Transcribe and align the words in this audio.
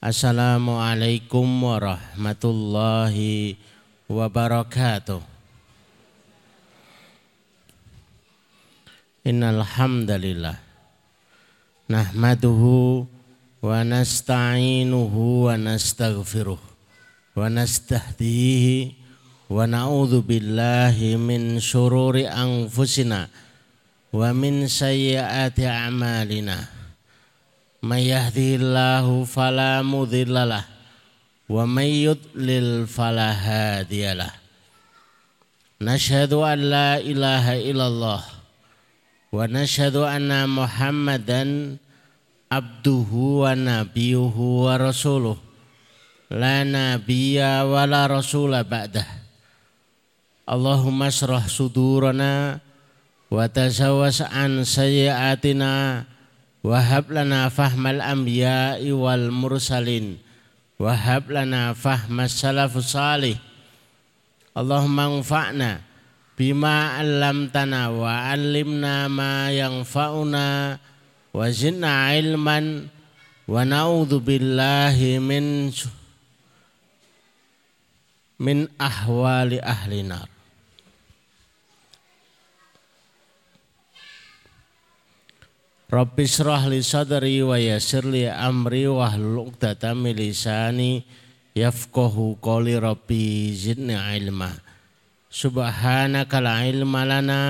Assalamualaikum 0.00 1.44
warahmatullahi 1.44 3.52
wabarakatuh. 4.08 5.20
Innal 9.28 9.60
hamdalillah 9.60 10.56
nahmaduhu 11.84 13.04
wa 13.60 13.84
nasta'inuhu 13.84 15.52
wa 15.52 15.60
nastaghfiruh 15.60 16.56
wa 17.36 17.52
nastahdihi 17.52 18.96
wa 19.52 19.68
na'udzu 19.68 20.24
billahi 20.24 21.20
min 21.20 21.60
syururi 21.60 22.24
anfusina 22.24 23.28
wa 24.16 24.32
min 24.32 24.64
sayyiati 24.64 25.68
a'malina. 25.68 26.79
Fala 27.80 29.80
mudhillalah 29.80 30.64
wa 31.48 31.64
may 31.64 32.04
yudlil 32.04 32.84
fala 32.84 33.32
hadiyalah. 33.32 34.36
Nashhadu 35.80 36.44
an 36.44 36.60
la 36.68 37.00
ilaha 37.00 37.56
illallah 37.56 38.20
wa 39.32 39.48
nashhadu 39.48 40.04
anna 40.04 40.44
Muhammadan 40.44 41.80
abduhu 42.52 43.48
wa 43.48 43.56
nabiyuhu 43.56 44.68
wa 44.68 44.76
rasuluh. 44.76 45.40
La 46.28 46.68
nabiyya 46.68 47.64
wa 47.64 47.88
la 47.88 48.04
rasula 48.06 48.60
ba'dah. 48.60 49.08
Allahumma 50.44 51.08
syrah 51.08 51.48
sudurana 51.48 52.60
wa 53.32 53.48
tazawwas 53.48 54.20
an 54.20 54.68
sayyiatina 54.68 56.04
Wahab 56.60 57.08
lana 57.08 57.48
fahmal 57.48 58.04
anbiya'i 58.04 58.92
wal 58.94 59.32
mursalin. 59.32 60.20
Wahab 60.76 61.32
lana 61.32 61.72
fahmas 61.72 62.36
salafus 62.36 62.92
salih. 62.96 63.36
Allahumma 64.52 65.08
bima 66.40 66.96
'allamtana 66.96 67.92
wa 67.92 68.32
'allimna 68.32 69.12
ma 69.12 69.52
yanfa'una 69.52 70.80
wa 71.36 71.44
zidna 71.52 72.16
ilman 72.16 72.88
wa 73.44 73.60
billahi 74.24 75.20
min 75.20 75.68
min 78.40 78.72
ahwali 78.80 79.60
ahli 79.60 80.00
nar 80.00 80.29
Rabbi 85.90 86.22
syrah 86.22 86.70
li 86.70 86.86
sadri 86.86 87.42
wa 87.42 87.58
yassir 87.58 88.06
li 88.06 88.22
amri 88.22 88.86
wa 88.86 89.10
hlul 89.10 89.50
'uqdatam 89.50 90.06
min 90.06 90.14
lisani 90.14 91.02
yafqahu 91.50 92.38
qawli 92.38 92.78
rabbi 92.78 93.50
zidni 93.50 93.98
ilma. 93.98 94.54
Subhanaka 95.26 96.38
la 96.38 96.62
ilma 96.62 97.02
lana 97.02 97.42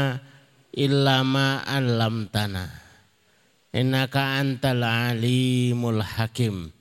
illa 0.73 1.21
ma 1.21 1.61
'allamtana. 1.69 2.65
Innaka 3.77 4.41
antal 4.41 4.89
alimul 4.89 6.01
hakim. 6.01 6.73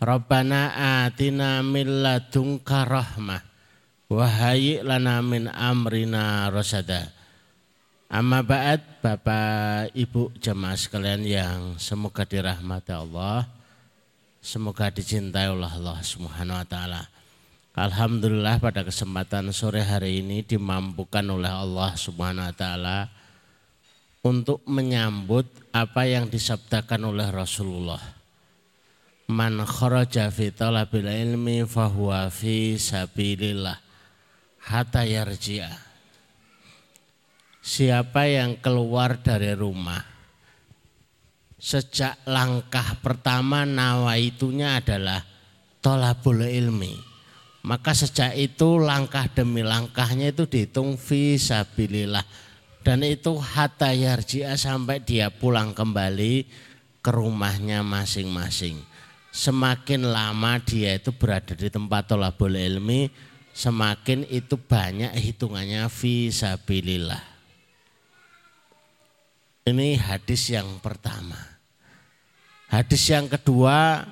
Rabbana 0.00 0.72
atina 1.04 1.60
min 1.60 2.00
ladunka 2.00 2.88
rahmah 2.88 3.44
wa 4.08 4.24
hayyi 4.24 4.80
lana 4.80 5.20
min 5.20 5.52
amrina 5.52 6.48
rasada 6.48 7.12
Amma 8.12 8.44
ba'd 8.44 9.00
Bapak 9.00 9.96
Ibu 9.96 10.36
jemaah 10.36 10.76
sekalian 10.76 11.24
yang 11.24 11.80
semoga 11.80 12.28
dirahmati 12.28 12.92
Allah, 12.92 13.48
semoga 14.36 14.92
dicintai 14.92 15.48
oleh 15.48 15.64
Allah 15.64 15.96
Subhanahu 16.04 16.60
wa 16.60 16.66
taala. 16.68 17.08
Alhamdulillah 17.72 18.60
pada 18.60 18.84
kesempatan 18.84 19.48
sore 19.56 19.80
hari 19.80 20.20
ini 20.20 20.44
dimampukan 20.44 21.24
oleh 21.24 21.48
Allah 21.48 21.96
Subhanahu 21.96 22.52
wa 22.52 22.52
taala 22.52 23.08
untuk 24.20 24.60
menyambut 24.68 25.48
apa 25.72 26.04
yang 26.04 26.28
disabdakan 26.28 27.16
oleh 27.16 27.32
Rasulullah. 27.32 28.04
Man 29.32 29.56
kharaja 29.64 30.28
fi 30.28 30.52
talabil 30.52 31.08
ilmi 31.08 31.64
fahuwa 31.64 32.28
fi 32.28 32.76
sabilillah 32.76 33.80
hatta 34.68 35.00
yarji'a 35.08 35.91
siapa 37.62 38.26
yang 38.26 38.58
keluar 38.58 39.22
dari 39.22 39.54
rumah? 39.54 40.02
Sejak 41.62 42.18
langkah 42.26 42.98
pertama 42.98 43.62
nawaitunya 43.62 44.82
adalah 44.82 45.22
tolabul 45.78 46.42
ilmi. 46.42 46.98
Maka 47.62 47.94
sejak 47.94 48.34
itu 48.34 48.82
langkah 48.82 49.30
demi 49.30 49.62
langkahnya 49.62 50.34
itu 50.34 50.50
dihitung 50.50 50.98
visabilillah 50.98 52.26
dan 52.82 53.06
itu 53.06 53.38
hatta 53.38 53.94
yarji'a 53.94 54.58
sampai 54.58 54.98
dia 54.98 55.30
pulang 55.30 55.70
kembali 55.70 56.42
ke 56.98 57.10
rumahnya 57.14 57.86
masing-masing. 57.86 58.82
Semakin 59.30 60.10
lama 60.10 60.58
dia 60.58 60.98
itu 60.98 61.14
berada 61.14 61.54
di 61.54 61.70
tempat 61.70 62.10
tolabul 62.10 62.58
ilmi 62.58 63.06
semakin 63.54 64.26
itu 64.26 64.58
banyak 64.58 65.14
hitungannya 65.14 65.86
visabilillah 65.86 67.31
ini 69.62 69.94
hadis 69.94 70.50
yang 70.50 70.82
pertama. 70.82 71.38
Hadis 72.66 73.04
yang 73.12 73.28
kedua, 73.28 74.02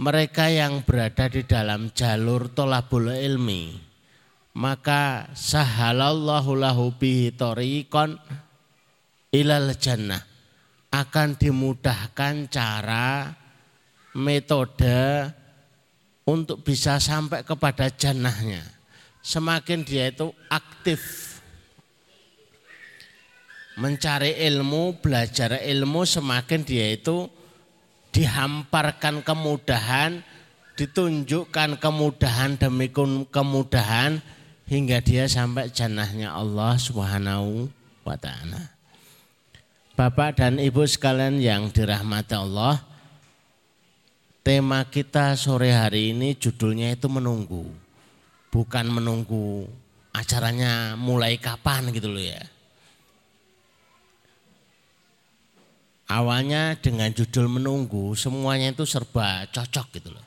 mereka 0.00 0.48
yang 0.48 0.80
berada 0.82 1.28
di 1.28 1.44
dalam 1.44 1.92
jalur 1.92 2.48
tolabul 2.50 3.12
ilmi, 3.12 3.76
maka 4.56 5.28
sahalallahu 5.36 6.56
lahu 6.56 6.90
bihi 6.96 7.36
tariqan 7.36 8.16
ilal 9.30 9.76
jannah 9.76 10.24
akan 10.90 11.38
dimudahkan 11.38 12.50
cara 12.50 13.30
metode 14.18 15.30
untuk 16.26 16.66
bisa 16.66 16.98
sampai 16.98 17.46
kepada 17.46 17.86
jannahnya. 17.92 18.64
Semakin 19.20 19.84
dia 19.84 20.10
itu 20.10 20.32
aktif 20.48 21.29
mencari 23.80 24.36
ilmu, 24.44 25.00
belajar 25.00 25.56
ilmu 25.56 26.04
semakin 26.04 26.60
dia 26.60 26.92
itu 26.92 27.32
dihamparkan 28.12 29.24
kemudahan, 29.24 30.20
ditunjukkan 30.76 31.80
kemudahan 31.80 32.60
demi 32.60 32.92
kemudahan 33.32 34.20
hingga 34.68 35.00
dia 35.00 35.24
sampai 35.24 35.72
jannahnya 35.72 36.36
Allah 36.36 36.76
Subhanahu 36.76 37.72
wa 38.04 38.16
taala. 38.20 38.76
Bapak 39.96 40.44
dan 40.44 40.60
Ibu 40.60 40.84
sekalian 40.84 41.40
yang 41.40 41.72
dirahmati 41.72 42.36
Allah, 42.36 42.84
tema 44.44 44.84
kita 44.84 45.40
sore 45.40 45.72
hari 45.72 46.12
ini 46.12 46.36
judulnya 46.36 46.92
itu 46.92 47.08
menunggu. 47.08 47.64
Bukan 48.52 48.92
menunggu 48.92 49.64
acaranya 50.12 50.98
mulai 51.00 51.38
kapan 51.40 51.88
gitu 51.94 52.10
loh 52.10 52.20
ya 52.20 52.59
Awalnya 56.10 56.74
dengan 56.74 57.14
judul 57.14 57.46
menunggu 57.46 58.18
semuanya 58.18 58.74
itu 58.74 58.82
serba 58.82 59.46
cocok 59.46 59.86
gitu 59.94 60.10
loh. 60.10 60.26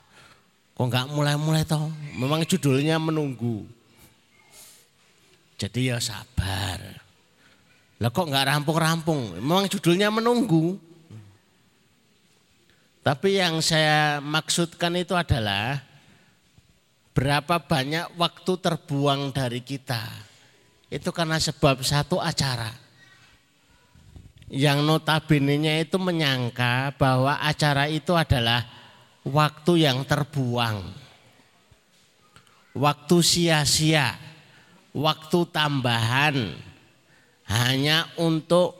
Kok 0.72 0.88
nggak 0.88 1.06
mulai-mulai 1.12 1.68
toh? 1.68 1.92
Memang 2.16 2.40
judulnya 2.48 2.96
menunggu. 2.96 3.68
Jadi 5.60 5.92
ya 5.92 6.00
sabar. 6.00 6.80
Lah 8.00 8.10
kok 8.10 8.26
nggak 8.32 8.48
rampung-rampung? 8.48 9.36
Memang 9.36 9.68
judulnya 9.68 10.08
menunggu. 10.08 10.80
Tapi 13.04 13.36
yang 13.36 13.60
saya 13.60 14.24
maksudkan 14.24 14.96
itu 14.96 15.12
adalah 15.12 15.84
berapa 17.12 17.60
banyak 17.60 18.16
waktu 18.16 18.52
terbuang 18.56 19.36
dari 19.36 19.60
kita. 19.60 20.00
Itu 20.88 21.12
karena 21.12 21.36
sebab 21.36 21.84
satu 21.84 22.24
acara 22.24 22.83
yang 24.52 24.84
notabene 24.84 25.56
itu 25.80 25.96
menyangka 25.96 26.92
bahwa 27.00 27.40
acara 27.40 27.88
itu 27.88 28.12
adalah 28.12 28.64
waktu 29.24 29.88
yang 29.88 30.04
terbuang. 30.04 31.04
Waktu 32.74 33.16
sia-sia, 33.22 34.18
waktu 34.90 35.38
tambahan 35.54 36.58
hanya 37.46 38.10
untuk 38.18 38.74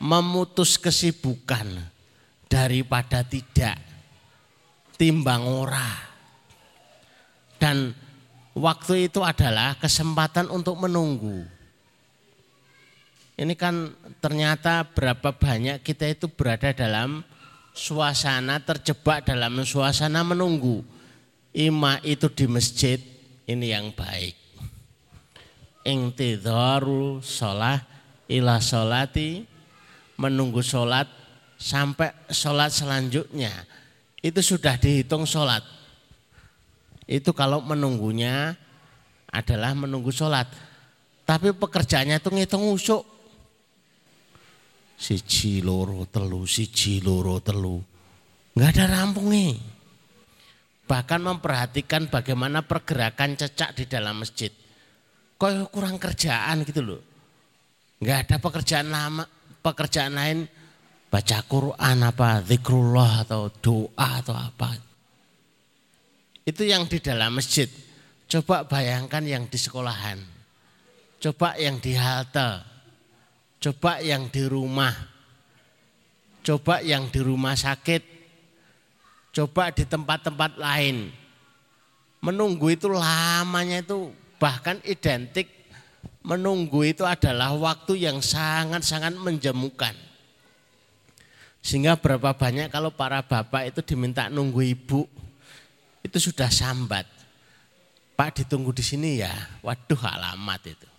memutus 0.00 0.80
kesibukan 0.80 1.68
daripada 2.48 3.20
tidak 3.20 3.76
timbang 4.96 5.44
ora. 5.44 6.08
Dan 7.60 7.92
waktu 8.56 9.12
itu 9.12 9.20
adalah 9.20 9.76
kesempatan 9.76 10.48
untuk 10.48 10.80
menunggu 10.80 11.59
ini 13.40 13.56
kan 13.56 13.88
ternyata 14.20 14.84
berapa 14.84 15.32
banyak 15.32 15.80
kita 15.80 16.12
itu 16.12 16.28
berada 16.28 16.76
dalam 16.76 17.24
suasana 17.72 18.60
terjebak 18.60 19.24
dalam 19.24 19.64
suasana 19.64 20.20
menunggu. 20.20 20.84
Ima 21.56 21.96
itu 22.04 22.28
di 22.28 22.44
masjid 22.44 23.00
ini 23.48 23.72
yang 23.72 23.96
baik. 23.96 24.36
Ingtidharu 25.88 27.24
sholat 27.24 27.80
ila 28.28 28.60
sholati 28.60 29.42
menunggu 30.20 30.60
sholat 30.60 31.08
sampai 31.56 32.12
sholat 32.28 32.68
selanjutnya 32.68 33.50
itu 34.20 34.44
sudah 34.44 34.76
dihitung 34.76 35.24
sholat. 35.24 35.64
Itu 37.08 37.32
kalau 37.32 37.64
menunggunya 37.64 38.52
adalah 39.32 39.72
menunggu 39.72 40.12
sholat. 40.12 40.46
Tapi 41.24 41.56
pekerjaannya 41.56 42.20
itu 42.20 42.28
ngitung 42.28 42.68
usuk. 42.68 43.19
Siji 45.00 45.64
loro 45.64 46.04
telu, 46.04 46.44
siji 46.44 47.00
loro 47.00 47.40
telu. 47.40 47.80
Enggak 48.52 48.76
ada 48.76 49.00
rampungnya. 49.00 49.56
Bahkan 50.84 51.20
memperhatikan 51.24 52.12
bagaimana 52.12 52.60
pergerakan 52.60 53.32
cecak 53.32 53.80
di 53.80 53.88
dalam 53.88 54.20
masjid. 54.20 54.52
Kok 55.40 55.72
kurang 55.72 55.96
kerjaan 55.96 56.68
gitu 56.68 56.84
loh. 56.84 57.00
Enggak 58.04 58.28
ada 58.28 58.36
pekerjaan 58.44 58.92
lama, 58.92 59.24
pekerjaan 59.64 60.12
lain 60.12 60.38
baca 61.08 61.38
Quran 61.48 61.98
apa, 62.04 62.44
zikrullah 62.44 63.24
atau 63.24 63.48
doa 63.48 64.08
atau 64.20 64.36
apa. 64.36 64.76
Itu 66.44 66.68
yang 66.68 66.84
di 66.84 67.00
dalam 67.00 67.40
masjid. 67.40 67.72
Coba 68.28 68.68
bayangkan 68.68 69.24
yang 69.24 69.48
di 69.48 69.56
sekolahan. 69.56 70.20
Coba 71.24 71.56
yang 71.56 71.80
di 71.80 71.96
halte 71.96 72.69
coba 73.60 74.00
yang 74.00 74.32
di 74.32 74.42
rumah, 74.48 74.96
coba 76.40 76.80
yang 76.80 77.12
di 77.12 77.20
rumah 77.20 77.52
sakit, 77.52 78.02
coba 79.36 79.68
di 79.70 79.84
tempat-tempat 79.84 80.56
lain. 80.56 81.12
Menunggu 82.20 82.72
itu 82.72 82.88
lamanya 82.88 83.80
itu 83.80 84.12
bahkan 84.36 84.80
identik 84.84 85.48
menunggu 86.24 86.84
itu 86.84 87.04
adalah 87.04 87.52
waktu 87.56 88.08
yang 88.08 88.20
sangat-sangat 88.20 89.16
menjemukan. 89.16 89.96
Sehingga 91.60 91.96
berapa 92.00 92.32
banyak 92.32 92.72
kalau 92.72 92.88
para 92.88 93.20
bapak 93.20 93.68
itu 93.68 93.80
diminta 93.84 94.32
nunggu 94.32 94.64
ibu, 94.64 95.04
itu 96.00 96.16
sudah 96.16 96.48
sambat. 96.48 97.04
Pak 98.16 98.44
ditunggu 98.44 98.72
di 98.72 98.84
sini 98.84 99.20
ya, 99.20 99.32
waduh 99.64 100.00
alamat 100.00 100.60
itu. 100.68 100.89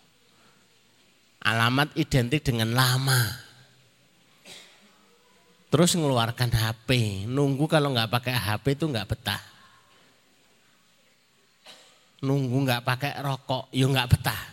Alamat 1.42 1.98
identik 1.98 2.46
dengan 2.46 2.78
lama. 2.78 3.22
Terus 5.72 5.96
mengeluarkan 5.96 6.52
HP, 6.52 6.90
nunggu 7.32 7.66
kalau 7.66 7.96
nggak 7.96 8.12
pakai 8.12 8.36
HP 8.36 8.76
itu 8.76 8.86
nggak 8.92 9.08
betah. 9.08 9.44
Nunggu 12.22 12.58
nggak 12.68 12.84
pakai 12.86 13.18
rokok, 13.24 13.72
yuk 13.74 13.90
ya 13.90 13.94
nggak 13.96 14.10
betah. 14.12 14.44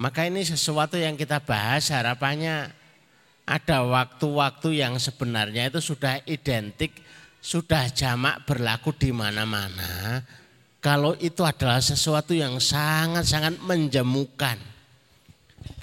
Maka 0.00 0.30
ini 0.30 0.46
sesuatu 0.46 0.96
yang 0.96 1.18
kita 1.18 1.42
bahas 1.42 1.90
harapannya 1.90 2.72
ada 3.44 3.84
waktu-waktu 3.84 4.80
yang 4.80 4.96
sebenarnya 4.96 5.68
itu 5.68 5.82
sudah 5.84 6.24
identik, 6.24 6.96
sudah 7.44 7.92
jamak 7.92 8.46
berlaku 8.48 8.96
di 8.96 9.12
mana-mana. 9.12 10.24
Kalau 10.80 11.12
itu 11.20 11.44
adalah 11.44 11.82
sesuatu 11.82 12.32
yang 12.32 12.56
sangat-sangat 12.62 13.60
menjemukan 13.60 14.73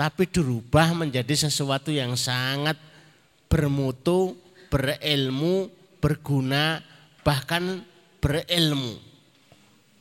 tapi 0.02 0.26
dirubah 0.26 0.98
menjadi 0.98 1.46
sesuatu 1.46 1.94
yang 1.94 2.18
sangat 2.18 2.74
bermutu, 3.46 4.34
berilmu, 4.74 5.70
berguna, 6.02 6.82
bahkan 7.22 7.86
berilmu. 8.18 8.98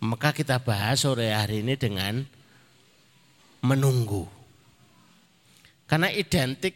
Maka 0.00 0.32
kita 0.32 0.56
bahas 0.56 1.05
sore 1.05 1.37
hari 1.37 1.61
ini 1.61 1.76
dengan 1.76 2.25
menunggu. 3.61 4.25
Karena 5.85 6.08
identik 6.08 6.73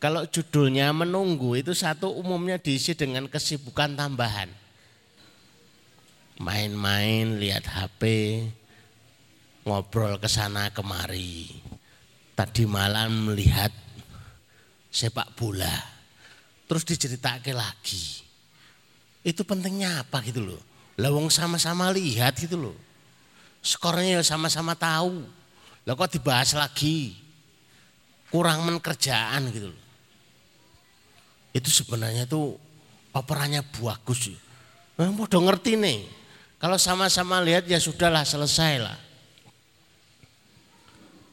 kalau 0.00 0.24
judulnya 0.24 0.96
menunggu 0.96 1.60
itu 1.60 1.76
satu 1.76 2.08
umumnya 2.08 2.56
diisi 2.56 2.96
dengan 2.96 3.28
kesibukan 3.28 3.92
tambahan. 3.92 4.48
Main-main, 6.40 7.36
lihat 7.36 7.68
HP, 7.68 8.00
ngobrol 9.68 10.16
ke 10.16 10.24
sana 10.24 10.72
kemari 10.72 11.68
tadi 12.40 12.64
malam 12.64 13.28
melihat 13.28 13.68
sepak 14.88 15.36
bola. 15.36 15.76
Terus 16.64 16.88
diceritakan 16.88 17.52
lagi. 17.52 18.24
Itu 19.20 19.44
pentingnya 19.44 20.00
apa 20.00 20.24
gitu 20.24 20.48
loh. 20.48 20.60
Lawang 20.96 21.28
sama-sama 21.28 21.92
lihat 21.92 22.40
gitu 22.40 22.56
loh. 22.56 22.76
Skornya 23.60 24.16
ya 24.16 24.22
sama-sama 24.24 24.72
tahu. 24.72 25.20
Lah 25.84 25.92
kok 25.92 26.16
dibahas 26.16 26.56
lagi. 26.56 27.12
Kurang 28.32 28.64
menkerjaan 28.64 29.52
gitu 29.52 29.68
loh. 29.68 29.82
Itu 31.52 31.68
sebenarnya 31.68 32.24
tuh 32.24 32.56
operannya 33.12 33.60
bagus. 33.68 34.32
Nah, 34.96 35.12
mau 35.12 35.28
ngerti 35.28 35.76
nih. 35.76 36.08
Kalau 36.56 36.80
sama-sama 36.80 37.44
lihat 37.44 37.68
ya 37.68 37.76
sudahlah 37.76 38.24
selesai 38.24 38.80
lah. 38.80 39.09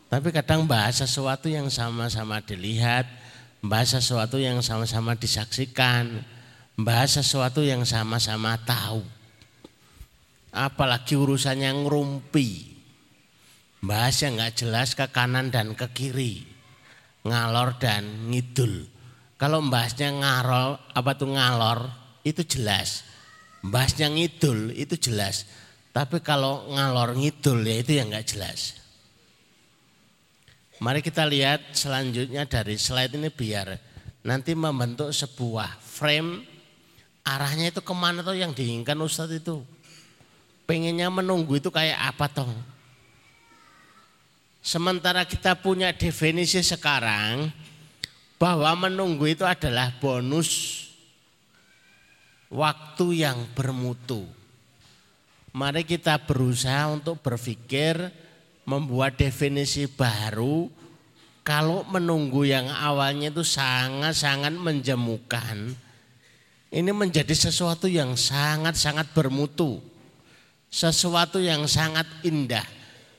Tapi 0.08 0.32
kadang 0.32 0.64
bahas 0.64 1.04
sesuatu 1.04 1.52
yang 1.52 1.68
sama-sama 1.68 2.40
dilihat, 2.40 3.04
bahas 3.60 3.92
sesuatu 3.92 4.40
yang 4.40 4.64
sama-sama 4.64 5.20
disaksikan, 5.20 6.24
bahas 6.80 7.20
sesuatu 7.20 7.60
yang 7.60 7.84
sama-sama 7.84 8.56
tahu. 8.64 9.04
Apalagi 10.56 11.20
urusannya 11.20 11.84
ngerumpi. 11.84 12.80
Bahas 13.84 14.24
yang 14.24 14.40
nggak 14.40 14.56
jelas 14.64 14.96
ke 14.96 15.06
kanan 15.12 15.52
dan 15.52 15.76
ke 15.76 15.92
kiri. 15.92 16.48
Ngalor 17.28 17.76
dan 17.76 18.32
ngidul. 18.32 18.88
Kalau 19.36 19.60
bahasnya 19.68 20.10
ngarol, 20.16 20.82
apa 20.96 21.12
tuh 21.14 21.36
ngalor, 21.36 21.92
itu 22.24 22.42
jelas. 22.48 23.04
Bahasnya 23.60 24.08
ngidul, 24.08 24.72
itu 24.74 24.96
jelas. 24.98 25.46
Tapi 25.92 26.24
kalau 26.24 26.66
ngalor 26.74 27.14
ngidul 27.14 27.62
ya 27.68 27.76
itu 27.84 27.92
yang 28.00 28.10
nggak 28.10 28.34
jelas. 28.34 28.87
Mari 30.78 31.02
kita 31.02 31.26
lihat 31.26 31.74
selanjutnya 31.74 32.46
dari 32.46 32.78
slide 32.78 33.18
ini 33.18 33.34
biar 33.34 33.74
nanti 34.22 34.54
membentuk 34.54 35.10
sebuah 35.10 35.82
frame 35.82 36.46
arahnya 37.26 37.74
itu 37.74 37.82
ke 37.82 37.94
mana 37.98 38.22
tuh 38.22 38.38
yang 38.38 38.54
diinginkan 38.54 38.96
Ustadz 39.02 39.42
itu. 39.42 39.66
Pengennya 40.70 41.10
menunggu 41.10 41.58
itu 41.58 41.74
kayak 41.74 41.98
apa 42.14 42.30
toh? 42.30 42.52
Sementara 44.62 45.24
kita 45.24 45.58
punya 45.58 45.96
definisi 45.96 46.60
sekarang 46.62 47.50
bahwa 48.38 48.86
menunggu 48.86 49.26
itu 49.32 49.48
adalah 49.48 49.96
bonus 49.98 50.84
waktu 52.54 53.26
yang 53.26 53.48
bermutu. 53.58 54.28
Mari 55.56 55.88
kita 55.88 56.22
berusaha 56.22 56.92
untuk 56.92 57.18
berpikir 57.24 58.27
membuat 58.68 59.16
definisi 59.16 59.88
baru 59.88 60.68
kalau 61.48 61.88
menunggu 61.88 62.44
yang 62.44 62.68
awalnya 62.68 63.32
itu 63.32 63.42
sangat-sangat 63.42 64.52
menjemukan. 64.52 65.72
Ini 66.68 66.92
menjadi 66.92 67.32
sesuatu 67.32 67.88
yang 67.88 68.20
sangat-sangat 68.20 69.16
bermutu 69.16 69.80
sesuatu 70.68 71.40
yang 71.40 71.64
sangat 71.64 72.04
indah 72.28 72.66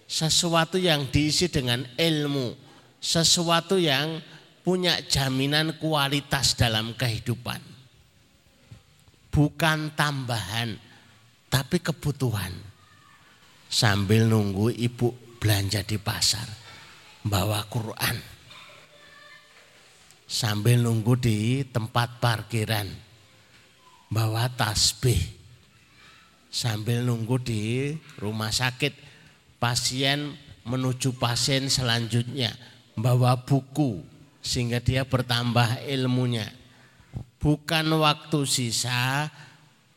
sesuatu 0.08 0.76
yang 0.76 1.08
diisi 1.08 1.48
dengan 1.48 1.84
ilmu 1.96 2.52
sesuatu 3.00 3.76
yang 3.80 4.20
punya 4.64 5.00
jaminan 5.04 5.76
kualitas 5.80 6.52
dalam 6.58 6.92
kehidupan. 6.92 7.60
Bukan 9.32 9.92
tambahan 9.96 10.76
tapi 11.48 11.80
kebutuhan. 11.80 12.52
Sambil 13.68 14.24
nunggu 14.24 14.72
ibu 14.72 15.12
belanja 15.38 15.86
di 15.86 15.96
pasar, 15.96 16.46
bawa 17.22 17.62
Quran. 17.70 18.18
Sambil 20.28 20.84
nunggu 20.84 21.16
di 21.16 21.64
tempat 21.64 22.20
parkiran, 22.20 22.90
bawa 24.12 24.50
tasbih. 24.52 25.38
Sambil 26.52 27.06
nunggu 27.06 27.40
di 27.40 27.94
rumah 28.20 28.52
sakit, 28.52 28.92
pasien 29.56 30.36
menuju 30.68 31.16
pasien 31.16 31.72
selanjutnya, 31.72 32.52
bawa 32.92 33.40
buku 33.40 34.04
sehingga 34.44 34.82
dia 34.84 35.08
bertambah 35.08 35.86
ilmunya. 35.88 36.50
Bukan 37.38 37.86
waktu 38.02 38.44
sisa, 38.44 39.30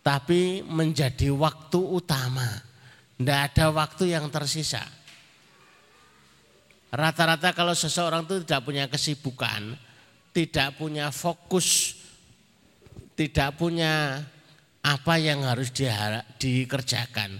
tapi 0.05 0.61
menjadi 0.65 1.33
waktu 1.33 1.79
utama. 1.81 2.47
Tidak 3.17 3.39
ada 3.53 3.65
waktu 3.69 4.13
yang 4.17 4.29
tersisa. 4.33 4.81
Rata-rata 6.91 7.55
kalau 7.55 7.71
seseorang 7.71 8.27
itu 8.27 8.43
tidak 8.43 8.67
punya 8.67 8.85
kesibukan, 8.91 9.79
tidak 10.35 10.75
punya 10.75 11.07
fokus 11.09 12.01
tidak 13.21 13.59
punya 13.59 14.23
apa 14.81 15.13
yang 15.21 15.45
harus 15.45 15.69
di, 15.69 15.85
dikerjakan. 16.41 17.37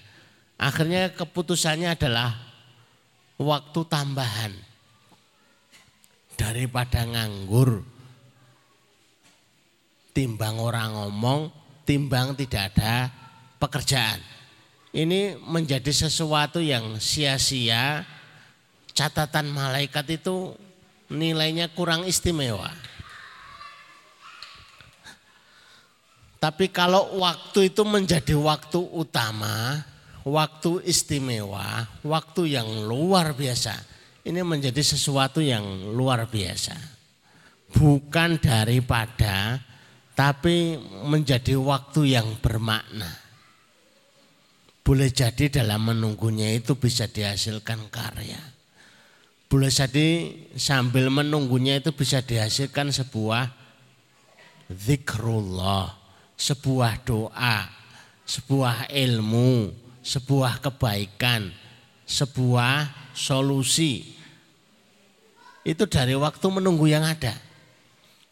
Akhirnya 0.62 1.10
keputusannya 1.17 1.98
adalah 1.98 2.38
waktu 3.41 3.81
tambahan 3.89 4.53
daripada 6.38 7.01
nganggur. 7.01 7.81
Timbang 10.12 10.60
orang 10.60 10.91
ngomong, 10.91 11.50
timbang 11.88 12.38
tidak 12.38 12.75
ada 12.77 13.10
pekerjaan. 13.58 14.22
Ini 14.91 15.39
menjadi 15.39 15.89
sesuatu 15.89 16.60
yang 16.62 17.00
sia-sia. 17.01 18.05
Catatan 18.91 19.50
malaikat 19.51 20.07
itu 20.19 20.55
nilainya 21.12 21.71
kurang 21.71 22.07
istimewa. 22.07 22.71
Tapi 26.41 26.74
kalau 26.74 27.21
waktu 27.21 27.69
itu 27.69 27.86
menjadi 27.86 28.33
waktu 28.33 28.81
utama, 28.81 29.86
waktu 30.25 30.81
istimewa, 30.89 31.86
waktu 32.01 32.57
yang 32.57 32.65
luar 32.89 33.38
biasa. 33.38 33.77
Ini 34.21 34.41
menjadi 34.45 34.81
sesuatu 34.81 35.41
yang 35.41 35.93
luar 35.93 36.29
biasa. 36.29 36.74
Bukan 37.74 38.41
daripada 38.41 39.57
tapi 40.13 40.77
menjadi 41.05 41.57
waktu 41.57 42.13
yang 42.17 42.38
bermakna. 42.38 43.10
Boleh 44.81 45.10
jadi 45.13 45.62
dalam 45.62 45.93
menunggunya 45.93 46.53
itu 46.53 46.77
bisa 46.77 47.05
dihasilkan 47.10 47.89
karya. 47.89 48.61
Boleh 49.51 49.67
jadi 49.67 50.31
sambil 50.55 51.12
menunggunya 51.12 51.84
itu 51.84 51.91
bisa 51.91 52.24
dihasilkan 52.24 52.88
sebuah 52.88 53.51
zikrullah, 54.72 55.91
sebuah 56.39 57.03
doa, 57.03 57.67
sebuah 58.24 58.88
ilmu, 58.88 59.75
sebuah 60.00 60.63
kebaikan, 60.63 61.51
sebuah 62.08 63.12
solusi. 63.12 64.15
Itu 65.67 65.84
dari 65.84 66.15
waktu 66.15 66.48
menunggu 66.48 66.88
yang 66.88 67.03
ada. 67.03 67.36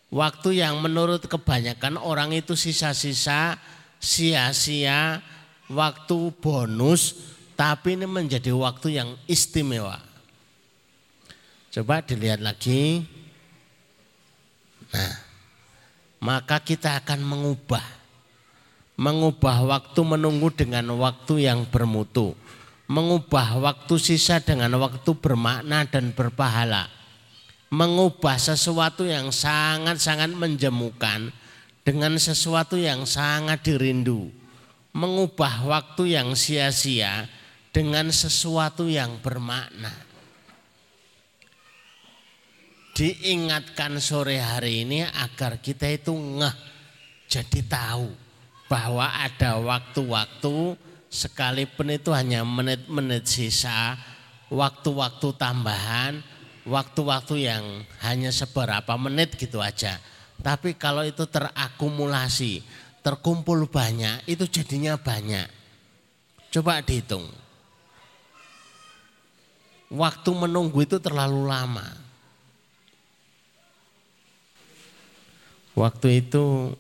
Waktu 0.08 0.64
yang 0.64 0.80
menurut 0.80 1.28
kebanyakan 1.28 2.00
orang 2.00 2.32
itu 2.32 2.56
sisa-sisa, 2.56 3.60
sia-sia, 4.00 5.20
waktu 5.68 6.32
bonus, 6.40 7.14
tapi 7.60 8.00
ini 8.00 8.08
menjadi 8.08 8.56
waktu 8.56 9.04
yang 9.04 9.20
istimewa. 9.28 10.09
Coba 11.80 12.04
dilihat 12.04 12.44
lagi. 12.44 13.08
Nah, 14.92 15.16
maka 16.20 16.60
kita 16.60 17.00
akan 17.00 17.24
mengubah. 17.24 17.86
Mengubah 19.00 19.64
waktu 19.64 20.00
menunggu 20.04 20.52
dengan 20.52 20.92
waktu 21.00 21.48
yang 21.48 21.64
bermutu. 21.64 22.36
Mengubah 22.92 23.64
waktu 23.64 23.96
sisa 23.96 24.44
dengan 24.44 24.76
waktu 24.76 25.08
bermakna 25.16 25.88
dan 25.88 26.12
berpahala 26.12 27.00
mengubah 27.70 28.42
sesuatu 28.42 29.06
yang 29.06 29.30
sangat-sangat 29.30 30.34
menjemukan 30.34 31.30
dengan 31.86 32.18
sesuatu 32.18 32.76
yang 32.76 33.06
sangat 33.06 33.62
dirindu. 33.62 34.34
Mengubah 34.90 35.70
waktu 35.70 36.18
yang 36.18 36.34
sia-sia 36.34 37.30
dengan 37.70 38.10
sesuatu 38.10 38.90
yang 38.90 39.22
bermakna. 39.22 40.09
Diingatkan 43.00 43.96
sore 44.04 44.44
hari 44.44 44.84
ini 44.84 45.08
agar 45.08 45.64
kita 45.64 45.88
itu 45.88 46.12
ngeh 46.12 46.52
jadi 47.32 47.64
tahu 47.64 48.12
bahwa 48.68 49.08
ada 49.08 49.56
waktu-waktu 49.56 50.76
sekalipun 51.08 51.96
itu 51.96 52.12
hanya 52.12 52.44
menit-menit 52.44 53.24
sisa, 53.24 53.96
waktu-waktu 54.52 55.32
tambahan 55.40 56.20
waktu-waktu 56.70 57.50
yang 57.50 57.64
hanya 58.06 58.30
seberapa 58.30 58.94
menit 59.00 59.34
gitu 59.40 59.58
aja. 59.58 59.98
Tapi 60.40 60.78
kalau 60.78 61.04
itu 61.04 61.26
terakumulasi, 61.28 62.64
terkumpul 63.04 63.68
banyak, 63.68 64.24
itu 64.30 64.48
jadinya 64.48 64.96
banyak. 64.96 65.50
Coba 66.54 66.80
dihitung. 66.86 67.28
Waktu 69.90 70.30
menunggu 70.32 70.86
itu 70.86 71.02
terlalu 71.02 71.50
lama. 71.50 72.09
Waktu 75.80 76.28
itu 76.28 76.76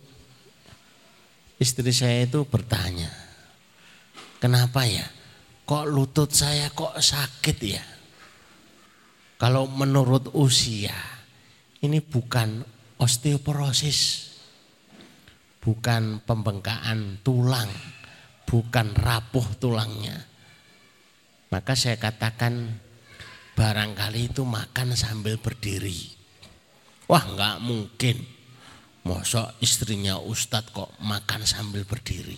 istri 1.56 1.96
saya 1.96 2.28
itu 2.28 2.44
bertanya, 2.44 3.08
kenapa 4.44 4.84
ya? 4.84 5.08
Kok 5.64 5.88
lutut 5.88 6.36
saya 6.36 6.68
kok 6.76 7.00
sakit 7.00 7.58
ya? 7.64 7.80
Kalau 9.40 9.72
menurut 9.72 10.36
usia 10.36 10.92
ini 11.80 12.04
bukan 12.04 12.60
osteoporosis, 13.00 14.36
bukan 15.64 16.20
pembengkakan 16.28 17.24
tulang, 17.24 17.72
bukan 18.44 18.92
rapuh 19.00 19.48
tulangnya. 19.64 20.28
Maka 21.56 21.72
saya 21.80 21.96
katakan 21.96 22.84
barangkali 23.56 24.36
itu 24.36 24.44
makan 24.44 24.92
sambil 25.00 25.40
berdiri. 25.40 26.12
Wah 27.08 27.24
nggak 27.24 27.64
mungkin. 27.64 28.39
Mosok 29.08 29.62
istrinya 29.64 30.20
Ustadz 30.20 30.76
kok 30.76 30.92
makan 31.00 31.48
sambil 31.48 31.88
berdiri. 31.88 32.36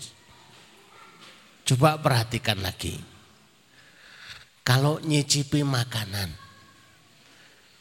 Coba 1.65 1.97
perhatikan 1.97 2.61
lagi. 2.61 2.97
Kalau 4.61 5.01
nyicipi 5.01 5.65
makanan, 5.65 6.29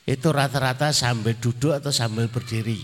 itu 0.09 0.29
rata-rata 0.33 0.91
sambil 0.97 1.37
duduk 1.37 1.77
atau 1.77 1.93
sambil 1.93 2.27
berdiri. 2.33 2.81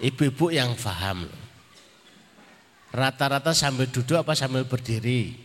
Ibu-ibu 0.00 0.48
yang 0.48 0.72
paham. 0.80 1.28
Rata-rata 2.90 3.52
sambil 3.52 3.86
duduk 3.92 4.16
apa 4.16 4.32
sambil 4.32 4.64
berdiri. 4.64 5.36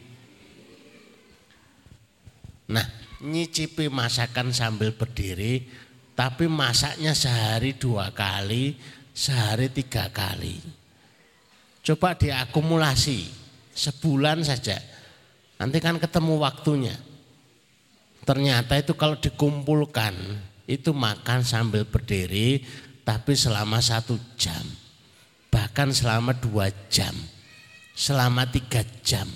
Nah, 2.72 2.88
nyicipi 3.22 3.92
masakan 3.92 4.50
sambil 4.50 4.96
berdiri, 4.96 5.70
tapi 6.16 6.48
masaknya 6.48 7.12
sehari 7.12 7.76
dua 7.76 8.10
kali, 8.16 8.80
sehari 9.12 9.68
tiga 9.68 10.08
kali. 10.10 10.58
Coba 11.84 12.16
diakumulasi 12.16 13.28
sebulan 13.76 14.42
saja. 14.42 14.80
Nanti 15.60 15.78
kan 15.84 16.00
ketemu 16.00 16.40
waktunya. 16.40 16.96
Ternyata 18.26 18.80
itu 18.80 18.98
kalau 18.98 19.20
dikumpulkan 19.20 20.16
itu 20.66 20.90
makan 20.96 21.46
sambil 21.46 21.86
berdiri 21.86 22.64
tapi 23.06 23.38
selama 23.38 23.84
satu 23.84 24.18
jam. 24.40 24.66
Bahkan 25.52 25.94
selama 25.94 26.34
dua 26.34 26.72
jam. 26.90 27.14
Selama 27.94 28.50
tiga 28.50 28.82
jam. 29.04 29.28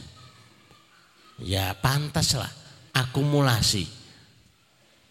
Ya 1.39 1.75
pantaslah 1.77 2.49
akumulasi. 2.95 3.98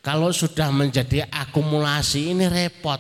Kalau 0.09 0.33
sudah 0.33 0.73
menjadi 0.73 1.29
akumulasi 1.29 2.33
ini 2.33 2.49
repot. 2.49 2.97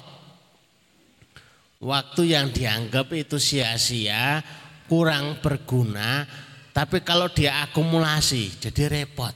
Waktu 1.80 2.36
yang 2.36 2.52
dianggap 2.52 3.08
itu 3.16 3.40
sia-sia, 3.40 4.44
kurang 4.92 5.40
berguna, 5.40 6.28
tapi 6.76 7.00
kalau 7.00 7.32
dia 7.32 7.64
akumulasi 7.64 8.60
jadi 8.60 8.92
repot. 8.92 9.32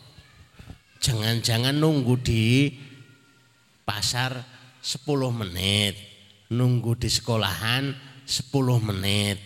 Jangan-jangan 1.00 1.73
nunggu 1.73 2.21
di 2.21 2.76
pasar 3.88 4.37
10 4.85 5.33
menit, 5.33 5.97
nunggu 6.52 6.93
di 7.00 7.09
sekolahan 7.09 7.97
10 8.29 8.52
menit. 8.85 9.41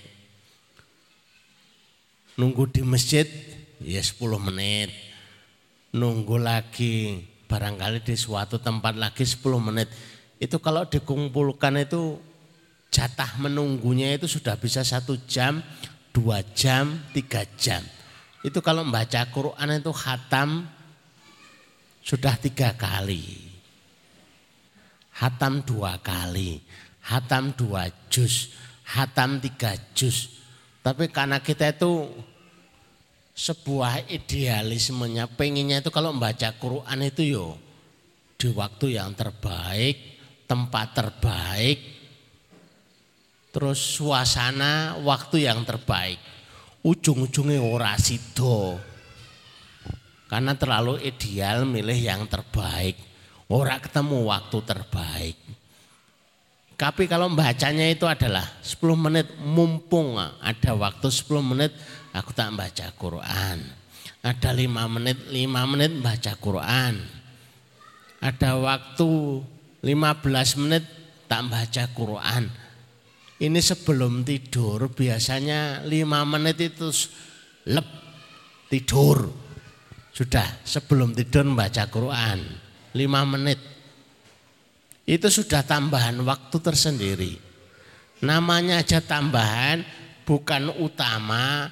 Nunggu 2.42 2.74
di 2.74 2.82
masjid 2.82 3.30
ya 3.78 4.02
10 4.02 4.18
menit. 4.50 4.90
Nunggu 5.94 6.42
lagi 6.42 7.35
barangkali 7.46 8.02
di 8.02 8.14
suatu 8.18 8.58
tempat 8.58 8.98
lagi 8.98 9.22
10 9.22 9.42
menit. 9.62 9.88
Itu 10.36 10.60
kalau 10.60 10.84
dikumpulkan 10.84 11.80
itu 11.80 12.20
jatah 12.92 13.40
menunggunya 13.40 14.14
itu 14.14 14.28
sudah 14.28 14.54
bisa 14.60 14.84
satu 14.84 15.16
jam, 15.24 15.62
dua 16.12 16.44
jam, 16.52 17.00
tiga 17.16 17.42
jam. 17.56 17.80
Itu 18.44 18.60
kalau 18.62 18.84
membaca 18.86 19.26
Quran 19.32 19.80
itu 19.80 19.90
khatam 19.90 20.68
sudah 22.04 22.38
tiga 22.38 22.76
kali. 22.76 23.42
Hatam 25.16 25.64
dua 25.64 25.96
kali, 26.04 26.60
hatam 27.00 27.56
dua 27.56 27.88
juz, 28.12 28.52
hatam 28.84 29.40
tiga 29.40 29.72
juz. 29.96 30.44
Tapi 30.84 31.08
karena 31.08 31.40
kita 31.40 31.72
itu 31.72 32.06
sebuah 33.36 34.08
idealismenya, 34.08 35.28
pengennya 35.28 35.84
itu 35.84 35.92
kalau 35.92 36.16
membaca 36.16 36.48
Quran 36.56 37.04
itu 37.04 37.22
yo 37.36 37.48
di 38.40 38.48
waktu 38.48 38.96
yang 38.96 39.12
terbaik, 39.12 39.96
tempat 40.48 40.96
terbaik, 40.96 41.96
Terus 43.56 43.80
suasana 43.80 45.00
waktu 45.00 45.48
yang 45.48 45.64
terbaik. 45.64 46.20
Ujung-ujungnya 46.84 47.56
ora 47.64 47.96
sido. 47.96 48.76
Karena 50.28 50.52
terlalu 50.52 51.00
ideal 51.00 51.64
milih 51.64 51.96
yang 51.96 52.28
terbaik. 52.28 53.00
Ora 53.48 53.80
ketemu 53.80 54.28
waktu 54.28 54.60
terbaik. 54.60 55.36
Tapi 56.76 57.08
kalau 57.08 57.32
bacanya 57.32 57.88
itu 57.88 58.04
adalah 58.04 58.44
10 58.60 58.76
menit 58.92 59.32
mumpung 59.40 60.20
ada 60.20 60.72
waktu 60.76 61.08
10 61.08 61.24
menit 61.40 61.72
aku 62.16 62.32
tak 62.32 62.56
baca 62.56 62.86
Quran. 62.96 63.58
Ada 64.24 64.50
5 64.50 64.94
menit, 64.96 65.18
5 65.28 65.70
menit 65.70 65.92
baca 66.00 66.32
Quran. 66.40 66.94
Ada 68.24 68.50
waktu 68.56 69.10
15 69.84 70.62
menit 70.64 70.84
tak 71.28 71.42
baca 71.52 71.84
Quran. 71.92 72.44
Ini 73.36 73.60
sebelum 73.60 74.24
tidur 74.24 74.88
biasanya 74.88 75.84
5 75.84 76.32
menit 76.32 76.56
itu 76.58 76.88
lep 77.68 77.86
tidur. 78.72 79.28
Sudah 80.16 80.64
sebelum 80.64 81.12
tidur 81.12 81.44
baca 81.52 81.84
Quran 81.92 82.66
5 82.96 83.32
menit 83.36 83.60
itu 85.04 85.28
sudah 85.28 85.60
tambahan 85.62 86.16
waktu 86.24 86.56
tersendiri. 86.58 87.34
Namanya 88.24 88.80
aja 88.80 89.04
tambahan, 89.04 89.84
bukan 90.24 90.72
utama, 90.80 91.68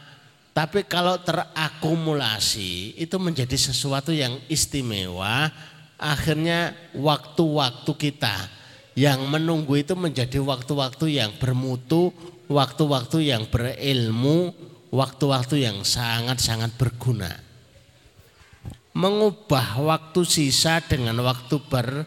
tapi 0.55 0.87
kalau 0.87 1.19
terakumulasi 1.19 2.95
itu 2.95 3.19
menjadi 3.19 3.59
sesuatu 3.59 4.15
yang 4.15 4.39
istimewa, 4.47 5.51
akhirnya 5.99 6.79
waktu-waktu 6.95 7.91
kita 7.99 8.37
yang 8.95 9.27
menunggu 9.27 9.83
itu 9.83 9.99
menjadi 9.99 10.39
waktu-waktu 10.39 11.19
yang 11.19 11.35
bermutu, 11.43 12.15
waktu-waktu 12.47 13.35
yang 13.35 13.51
berilmu, 13.51 14.55
waktu-waktu 14.95 15.67
yang 15.67 15.83
sangat-sangat 15.83 16.71
berguna. 16.79 17.35
Mengubah 18.95 19.83
waktu 19.83 20.23
sisa 20.23 20.79
dengan 20.87 21.19
waktu 21.27 21.59
ber 21.67 22.07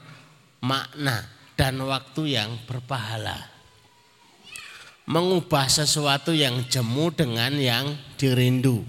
makna 0.64 1.28
dan 1.60 1.84
waktu 1.84 2.40
yang 2.40 2.56
berpahala. 2.64 3.57
Mengubah 5.08 5.72
sesuatu 5.72 6.36
yang 6.36 6.68
jemu 6.68 7.08
dengan 7.16 7.56
yang 7.56 7.96
dirindu. 8.20 8.84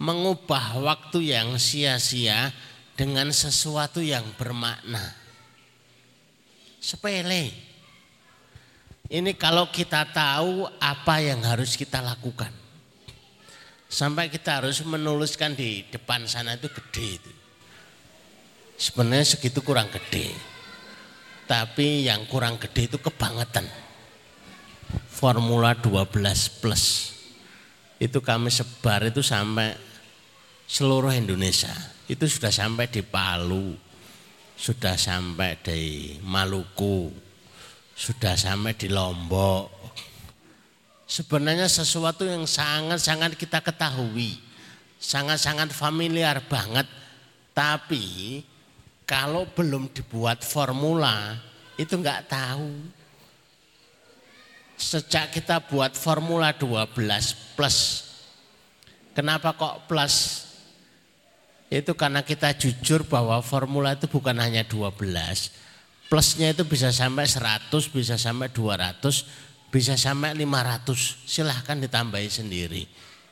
Mengubah 0.00 0.80
waktu 0.80 1.36
yang 1.36 1.60
sia-sia 1.60 2.48
dengan 2.96 3.28
sesuatu 3.28 4.00
yang 4.00 4.24
bermakna. 4.40 5.14
Sepele. 6.80 7.52
Ini 9.08 9.36
kalau 9.36 9.68
kita 9.68 10.08
tahu 10.08 10.64
apa 10.80 11.20
yang 11.20 11.44
harus 11.44 11.76
kita 11.76 12.00
lakukan. 12.00 12.52
Sampai 13.88 14.32
kita 14.32 14.64
harus 14.64 14.80
menuliskan 14.84 15.52
di 15.52 15.84
depan 15.88 16.24
sana 16.24 16.56
itu 16.56 16.68
gede 16.72 17.06
itu. 17.20 17.32
Sebenarnya 18.80 19.36
segitu 19.36 19.60
kurang 19.60 19.88
gede 19.92 20.58
tapi 21.48 22.04
yang 22.04 22.28
kurang 22.28 22.60
gede 22.60 22.92
itu 22.92 22.98
kebangetan. 23.00 23.64
Formula 25.08 25.74
12 25.74 26.62
plus. 26.62 26.84
Itu 27.98 28.22
kami 28.22 28.48
sebar 28.52 29.10
itu 29.10 29.24
sampai 29.24 29.74
seluruh 30.68 31.10
Indonesia. 31.10 31.72
Itu 32.06 32.28
sudah 32.28 32.52
sampai 32.52 32.86
di 32.88 33.02
Palu, 33.02 33.74
sudah 34.54 34.94
sampai 34.94 35.58
di 35.60 35.80
Maluku, 36.22 37.10
sudah 37.96 38.38
sampai 38.38 38.76
di 38.78 38.88
Lombok. 38.92 39.74
Sebenarnya 41.08 41.66
sesuatu 41.66 42.28
yang 42.28 42.44
sangat-sangat 42.44 43.34
kita 43.34 43.64
ketahui, 43.64 44.36
sangat-sangat 45.00 45.72
familiar 45.72 46.44
banget, 46.44 46.84
tapi 47.56 48.44
kalau 49.08 49.48
belum 49.48 49.88
dibuat 49.88 50.44
formula 50.44 51.32
itu 51.80 51.96
enggak 51.96 52.28
tahu. 52.28 52.97
Sejak 54.78 55.34
kita 55.34 55.58
buat 55.66 55.98
formula 55.98 56.54
12 56.54 56.94
plus. 57.58 58.06
Kenapa 59.10 59.50
kok 59.58 59.90
plus? 59.90 60.46
Itu 61.66 61.98
karena 61.98 62.22
kita 62.22 62.54
jujur 62.54 63.02
bahwa 63.04 63.42
formula 63.42 63.98
itu 63.98 64.06
bukan 64.06 64.38
hanya 64.38 64.62
12. 64.62 64.94
Plusnya 66.08 66.54
itu 66.56 66.64
bisa 66.64 66.88
sampai 66.88 67.28
100, 67.28 67.68
bisa 67.92 68.16
sampai 68.16 68.48
200, 68.48 69.26
bisa 69.68 69.98
sampai 69.98 70.32
500. 70.32 71.28
Silahkan 71.28 71.76
ditambahi 71.76 72.30
sendiri. 72.30 72.86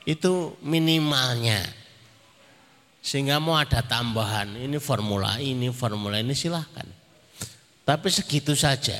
Itu 0.04 0.60
minimalnya. 0.60 1.64
Sehingga 3.00 3.38
mau 3.38 3.54
ada 3.54 3.86
tambahan, 3.86 4.58
ini 4.58 4.82
formula 4.82 5.38
ini, 5.38 5.70
formula 5.70 6.18
ini 6.18 6.34
silahkan. 6.34 6.84
Tapi 7.86 8.10
segitu 8.10 8.58
saja, 8.58 8.98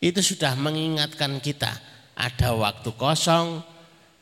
itu 0.00 0.20
sudah 0.24 0.56
mengingatkan 0.56 1.38
kita 1.44 1.68
ada 2.16 2.56
waktu 2.56 2.90
kosong, 2.96 3.60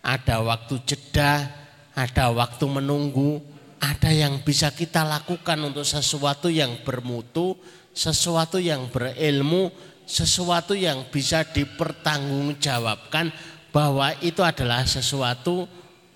ada 0.03 0.43
waktu 0.43 0.79
jeda, 0.87 1.51
ada 1.95 2.31
waktu 2.31 2.64
menunggu, 2.67 3.43
ada 3.79 4.11
yang 4.11 4.43
bisa 4.43 4.71
kita 4.75 5.07
lakukan 5.07 5.59
untuk 5.62 5.87
sesuatu 5.87 6.51
yang 6.51 6.83
bermutu, 6.83 7.59
sesuatu 7.95 8.59
yang 8.59 8.91
berilmu, 8.91 9.71
sesuatu 10.07 10.75
yang 10.75 11.07
bisa 11.11 11.43
dipertanggungjawabkan 11.47 13.31
bahwa 13.75 14.14
itu 14.23 14.43
adalah 14.43 14.87
sesuatu 14.87 15.67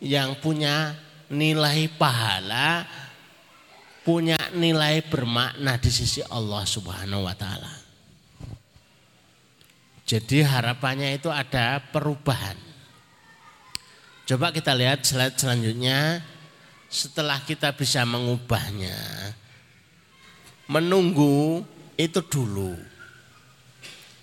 yang 0.03 0.35
punya 0.39 0.99
nilai 1.31 1.87
pahala 1.95 2.87
punya 4.03 4.35
nilai 4.51 4.99
bermakna 5.07 5.79
di 5.79 5.91
sisi 5.91 6.21
Allah 6.27 6.67
Subhanahu 6.67 7.23
wa 7.23 7.35
taala. 7.39 7.82
Jadi 10.13 10.45
harapannya 10.45 11.17
itu 11.17 11.33
ada 11.33 11.81
perubahan. 11.89 12.61
Coba 14.29 14.53
kita 14.53 14.77
lihat 14.77 15.09
slide 15.09 15.41
selanjutnya. 15.41 16.21
Setelah 16.93 17.41
kita 17.49 17.73
bisa 17.73 18.05
mengubahnya, 18.05 18.93
menunggu 20.69 21.65
itu 21.97 22.21
dulu. 22.29 22.77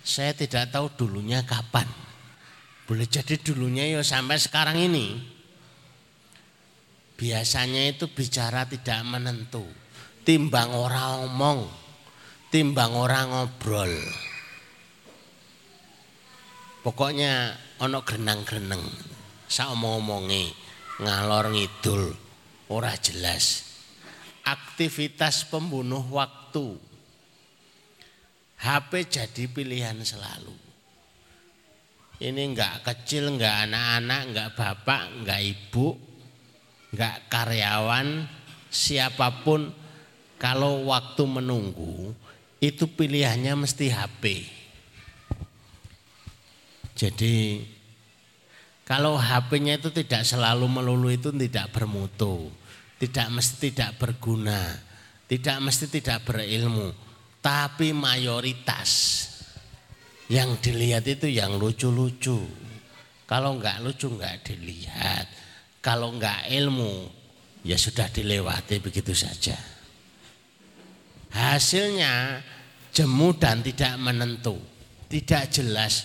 Saya 0.05 0.37
tidak 0.37 0.69
tahu 0.69 0.93
dulunya 0.93 1.41
kapan. 1.41 1.89
Boleh 2.85 3.09
jadi 3.09 3.41
dulunya 3.41 3.89
ya 3.89 4.05
sampai 4.05 4.37
sekarang 4.37 4.77
ini 4.77 5.17
biasanya 7.17 7.89
itu 7.89 8.05
bicara 8.13 8.69
tidak 8.69 9.01
menentu. 9.09 9.65
Timbang 10.21 10.69
orang 10.69 11.25
omong, 11.25 11.65
timbang 12.53 12.93
orang 12.93 13.33
ngobrol. 13.33 14.28
Pokoknya 16.79 17.59
ono 17.83 17.99
genang-geneng, 18.07 18.83
omong-omongi, 19.51 20.47
ngalor 21.03 21.51
ngidul, 21.51 22.15
ora 22.71 22.95
jelas. 22.95 23.67
Aktivitas 24.47 25.43
pembunuh 25.51 26.03
waktu. 26.07 26.79
HP 28.59 28.91
jadi 29.11 29.43
pilihan 29.51 29.99
selalu. 30.03 30.55
Ini 32.19 32.51
enggak 32.51 32.83
kecil, 32.83 33.31
enggak 33.31 33.67
anak-anak, 33.67 34.21
enggak 34.31 34.49
bapak, 34.55 35.01
enggak 35.19 35.39
ibu, 35.39 35.95
nggak 36.91 37.31
karyawan 37.31 38.27
siapa 38.67 39.43
pun 39.43 39.71
kalau 40.39 40.87
waktu 40.87 41.23
menunggu 41.27 42.11
itu 42.59 42.87
pilihannya 42.87 43.55
mesti 43.55 43.91
HP. 43.91 44.23
Jadi 46.99 47.63
kalau 48.83 49.15
HP-nya 49.15 49.79
itu 49.79 49.87
tidak 49.95 50.27
selalu 50.27 50.67
melulu 50.67 51.07
itu 51.07 51.31
tidak 51.31 51.71
bermutu, 51.71 52.51
tidak 52.99 53.31
mesti 53.31 53.71
tidak 53.71 53.95
berguna, 53.95 54.59
tidak 55.31 55.63
mesti 55.63 55.87
tidak 55.87 56.27
berilmu, 56.27 56.91
tapi 57.39 57.95
mayoritas 57.95 58.91
yang 60.27 60.59
dilihat 60.59 61.07
itu 61.07 61.31
yang 61.31 61.55
lucu-lucu. 61.55 62.43
Kalau 63.23 63.55
nggak 63.55 63.79
lucu 63.79 64.11
nggak 64.11 64.43
dilihat. 64.43 65.25
Kalau 65.79 66.11
enggak 66.11 66.51
ilmu, 66.51 67.07
ya 67.63 67.79
sudah 67.79 68.11
dilewati 68.11 68.83
begitu 68.83 69.15
saja. 69.15 69.55
Hasilnya 71.31 72.43
jemu 72.91 73.29
dan 73.39 73.63
tidak 73.63 73.95
menentu, 73.95 74.59
tidak 75.07 75.47
jelas. 75.55 76.03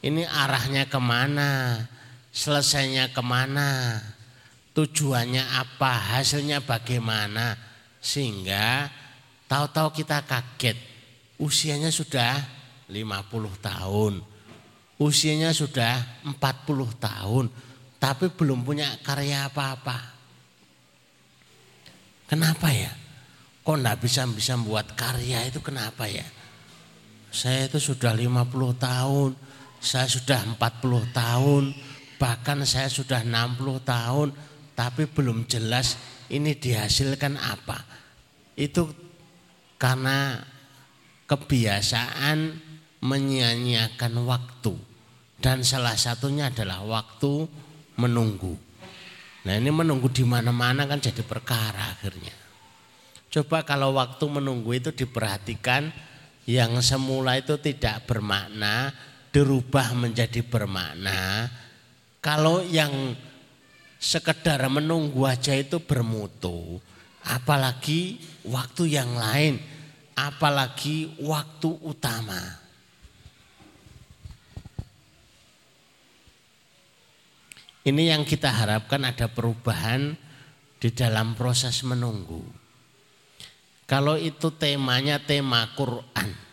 Ini 0.00 0.24
arahnya 0.24 0.88
ke 0.88 0.96
mana, 0.96 1.84
selesainya 2.32 3.12
ke 3.12 3.20
mana, 3.20 4.00
tujuannya 4.72 5.44
apa, 5.60 6.16
hasilnya 6.16 6.64
bagaimana. 6.64 7.56
Sehingga 8.00 8.88
tahu-tahu 9.44 10.00
kita 10.00 10.24
kaget, 10.24 10.80
usianya 11.36 11.92
sudah 11.92 12.40
50 12.88 13.60
tahun, 13.60 14.24
usianya 14.96 15.52
sudah 15.52 16.24
40 16.24 16.36
tahun 16.96 17.46
tapi 18.00 18.32
belum 18.32 18.64
punya 18.64 18.96
karya 19.04 19.52
apa-apa. 19.52 20.16
Kenapa 22.24 22.72
ya? 22.72 22.88
Kok 23.60 23.76
enggak 23.76 24.00
bisa 24.00 24.24
bisa 24.24 24.56
buat 24.56 24.96
karya 24.96 25.52
itu 25.52 25.60
kenapa 25.60 26.08
ya? 26.08 26.24
Saya 27.28 27.68
itu 27.68 27.76
sudah 27.76 28.16
50 28.16 28.48
tahun, 28.80 29.30
saya 29.80 30.06
sudah 30.06 30.44
40 30.60 30.60
tahun, 31.10 31.72
bahkan 32.20 32.60
saya 32.68 32.92
sudah 32.92 33.24
60 33.24 33.80
tahun, 33.80 34.28
tapi 34.76 35.08
belum 35.08 35.48
jelas 35.48 35.96
ini 36.28 36.52
dihasilkan 36.54 37.40
apa. 37.40 37.80
Itu 38.54 38.92
karena 39.80 40.44
kebiasaan 41.24 42.38
menyanyiakan 43.00 44.12
waktu 44.28 44.76
dan 45.40 45.64
salah 45.64 45.96
satunya 45.96 46.52
adalah 46.52 46.84
waktu 46.84 47.48
menunggu. 47.96 48.60
Nah 49.48 49.56
ini 49.56 49.72
menunggu 49.72 50.12
di 50.12 50.20
mana-mana 50.20 50.84
kan 50.84 51.00
jadi 51.00 51.24
perkara 51.24 51.96
akhirnya. 51.96 52.36
Coba 53.32 53.64
kalau 53.64 53.96
waktu 53.96 54.20
menunggu 54.28 54.76
itu 54.76 54.92
diperhatikan 54.92 55.88
yang 56.44 56.76
semula 56.84 57.40
itu 57.40 57.56
tidak 57.56 58.04
bermakna 58.04 58.92
dirubah 59.30 59.94
menjadi 59.94 60.42
bermakna. 60.42 61.50
Kalau 62.20 62.60
yang 62.66 63.16
sekedar 63.96 64.60
menunggu 64.68 65.24
aja 65.24 65.56
itu 65.56 65.80
bermutu, 65.80 66.78
apalagi 67.24 68.20
waktu 68.44 69.00
yang 69.00 69.16
lain, 69.16 69.56
apalagi 70.18 71.16
waktu 71.22 71.70
utama. 71.80 72.60
Ini 77.80 78.12
yang 78.12 78.28
kita 78.28 78.52
harapkan 78.52 79.00
ada 79.08 79.24
perubahan 79.32 80.12
di 80.76 80.92
dalam 80.92 81.32
proses 81.32 81.80
menunggu. 81.80 82.44
Kalau 83.88 84.20
itu 84.20 84.52
temanya 84.52 85.16
tema 85.16 85.64
Quran. 85.72 86.49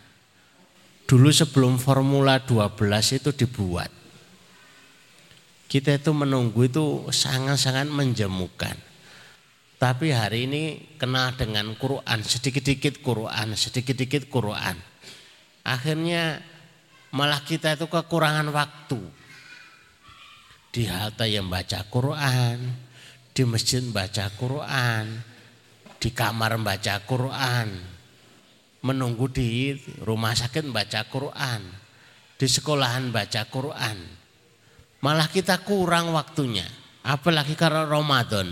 Dulu 1.08 1.32
sebelum 1.32 1.80
Formula 1.80 2.36
12 2.44 2.76
itu 3.16 3.32
dibuat. 3.32 3.88
Kita 5.64 5.96
itu 5.96 6.12
menunggu 6.12 6.68
itu 6.68 7.08
sangat-sangat 7.08 7.88
menjemukan. 7.88 8.76
Tapi 9.80 10.12
hari 10.12 10.44
ini 10.44 10.62
kenal 11.00 11.32
dengan 11.32 11.72
Quran, 11.80 12.20
sedikit-sedikit 12.20 13.00
Quran, 13.00 13.56
sedikit-sedikit 13.56 14.28
Quran. 14.28 14.76
Akhirnya 15.64 16.44
malah 17.16 17.40
kita 17.40 17.72
itu 17.80 17.88
kekurangan 17.88 18.52
waktu 18.52 19.00
di 20.76 20.84
halte 20.84 21.24
yang 21.24 21.48
baca 21.48 21.88
Quran, 21.88 22.58
di 23.32 23.42
masjid 23.48 23.80
baca 23.80 24.28
Quran, 24.36 25.24
di 25.96 26.12
kamar 26.12 26.60
baca 26.60 27.00
Quran, 27.08 27.97
menunggu 28.84 29.26
di 29.30 29.74
rumah 30.02 30.34
sakit 30.34 30.70
baca 30.70 31.06
Quran, 31.06 31.62
di 32.38 32.46
sekolahan 32.46 33.10
baca 33.10 33.42
Quran. 33.48 33.98
Malah 34.98 35.28
kita 35.30 35.62
kurang 35.62 36.14
waktunya, 36.14 36.66
apalagi 37.06 37.54
karena 37.54 37.86
Ramadan. 37.86 38.50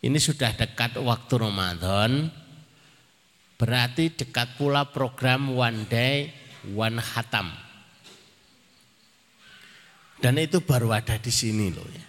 Ini 0.00 0.18
sudah 0.20 0.54
dekat 0.54 1.00
waktu 1.00 1.34
Ramadan, 1.40 2.30
berarti 3.56 4.12
dekat 4.12 4.56
pula 4.60 4.88
program 4.88 5.52
One 5.52 5.88
Day 5.88 6.30
One 6.72 7.00
Hatam 7.00 7.66
dan 10.20 10.40
itu 10.40 10.64
baru 10.64 10.96
ada 10.96 11.20
di 11.20 11.28
sini 11.28 11.68
loh 11.72 11.84
ya. 11.92 12.06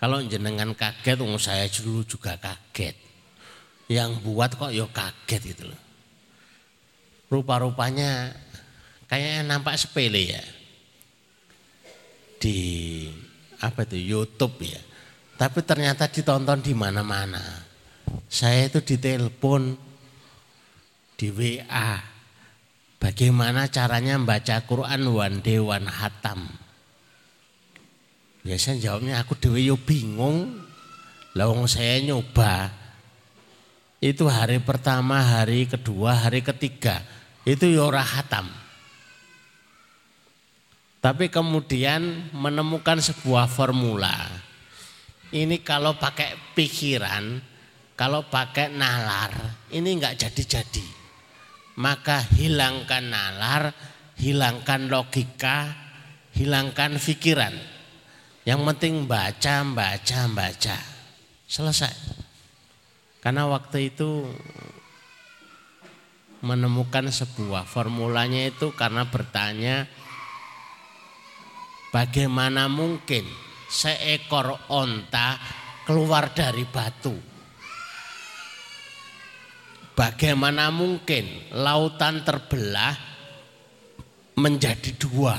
Kalau 0.00 0.20
jenengan 0.24 0.72
kaget, 0.76 1.20
saya 1.40 1.68
dulu 1.68 2.04
juga 2.04 2.36
kaget. 2.36 2.96
Yang 3.88 4.10
buat 4.24 4.56
kok 4.56 4.72
yo 4.72 4.88
kaget 4.88 5.42
gitu 5.54 5.64
loh. 5.68 5.80
Rupa-rupanya 7.28 8.32
kayaknya 9.08 9.42
nampak 9.44 9.76
sepele 9.76 10.22
ya. 10.36 10.44
Di 12.40 12.58
apa 13.60 13.84
itu 13.88 13.96
YouTube 13.96 14.64
ya. 14.64 14.80
Tapi 15.34 15.60
ternyata 15.66 16.06
ditonton 16.08 16.62
di 16.62 16.72
mana-mana. 16.72 17.42
Saya 18.30 18.70
itu 18.70 18.80
ditelepon 18.80 19.74
di 21.18 21.28
WA. 21.32 21.92
Bagaimana 23.00 23.68
caranya 23.68 24.16
membaca 24.16 24.64
Quran 24.64 25.02
one 25.12 25.38
day 25.44 25.60
one 25.60 25.88
hatam. 25.90 26.48
Biasanya 28.44 28.78
jawabnya 28.80 29.14
aku 29.20 29.36
dewe 29.40 29.60
yo 29.64 29.76
bingung. 29.80 30.64
Lawang 31.34 31.66
saya 31.66 31.98
nyoba. 32.04 32.83
Itu 34.04 34.28
hari 34.28 34.60
pertama, 34.60 35.16
hari 35.16 35.64
kedua, 35.64 36.28
hari 36.28 36.44
ketiga. 36.44 37.00
Itu 37.48 37.64
yo 37.64 37.88
hatam. 37.88 38.52
Tapi 41.00 41.32
kemudian 41.32 42.28
menemukan 42.36 43.00
sebuah 43.00 43.48
formula. 43.48 44.12
Ini 45.32 45.56
kalau 45.64 45.96
pakai 45.96 46.36
pikiran, 46.52 47.40
kalau 47.96 48.28
pakai 48.28 48.68
nalar, 48.68 49.32
ini 49.72 49.96
enggak 49.96 50.20
jadi-jadi. 50.20 50.84
Maka 51.80 52.20
hilangkan 52.36 53.08
nalar, 53.08 53.72
hilangkan 54.20 54.92
logika, 54.92 55.72
hilangkan 56.36 57.00
pikiran 57.00 57.56
yang 58.44 58.60
penting 58.68 59.08
baca, 59.08 59.64
baca, 59.64 60.20
baca. 60.28 60.76
Selesai. 61.48 62.23
Karena 63.24 63.48
waktu 63.48 63.88
itu 63.88 64.28
menemukan 66.44 67.08
sebuah 67.08 67.64
formulanya 67.64 68.52
itu 68.52 68.76
karena 68.76 69.08
bertanya 69.08 69.88
bagaimana 71.88 72.68
mungkin 72.68 73.24
seekor 73.64 74.68
onta 74.68 75.40
keluar 75.88 76.36
dari 76.36 76.68
batu. 76.68 77.16
Bagaimana 79.96 80.68
mungkin 80.68 81.54
lautan 81.54 82.28
terbelah 82.28 82.92
menjadi 84.36 84.90
dua. 85.00 85.38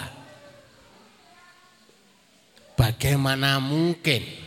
Bagaimana 2.73 3.59
mungkin 3.61 4.44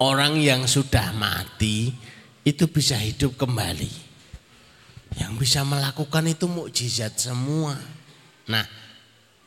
orang 0.00 0.40
yang 0.40 0.66
sudah 0.66 1.14
mati 1.14 1.94
itu 2.42 2.64
bisa 2.70 2.98
hidup 2.98 3.38
kembali? 3.38 3.90
Yang 5.14 5.32
bisa 5.38 5.60
melakukan 5.62 6.26
itu 6.26 6.50
mukjizat 6.50 7.14
semua. 7.14 7.78
Nah, 8.50 8.66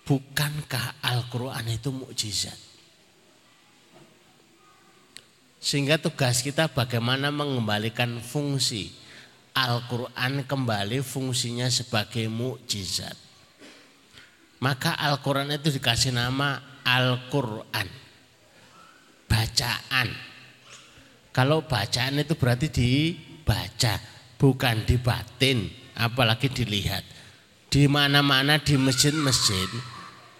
bukankah 0.07 1.03
Al-Quran 1.03 1.67
itu 1.75 1.91
mukjizat? 1.91 2.55
Sehingga 5.59 5.99
tugas 5.99 6.39
kita 6.39 6.71
bagaimana 6.71 7.27
mengembalikan 7.27 8.23
fungsi 8.23 8.95
Al-Quran 9.57 10.45
kembali 10.45 11.01
fungsinya 11.01 11.67
sebagai 11.67 12.29
mukjizat. 12.31 13.17
Maka 14.61 14.93
Al-Quran 14.95 15.49
itu 15.53 15.73
dikasih 15.73 16.13
nama 16.13 16.61
Al-Quran. 16.85 17.89
Bacaan. 19.27 20.36
Kalau 21.37 21.61
bacaan 21.61 22.17
itu 22.17 22.33
berarti 22.33 22.65
dibaca, 22.73 24.01
bukan 24.41 24.89
dibatin, 24.89 25.69
apalagi 25.93 26.49
dilihat. 26.49 27.05
Di 27.69 27.85
mana-mana 27.85 28.57
di 28.57 28.73
masjid-masjid, 28.73 29.69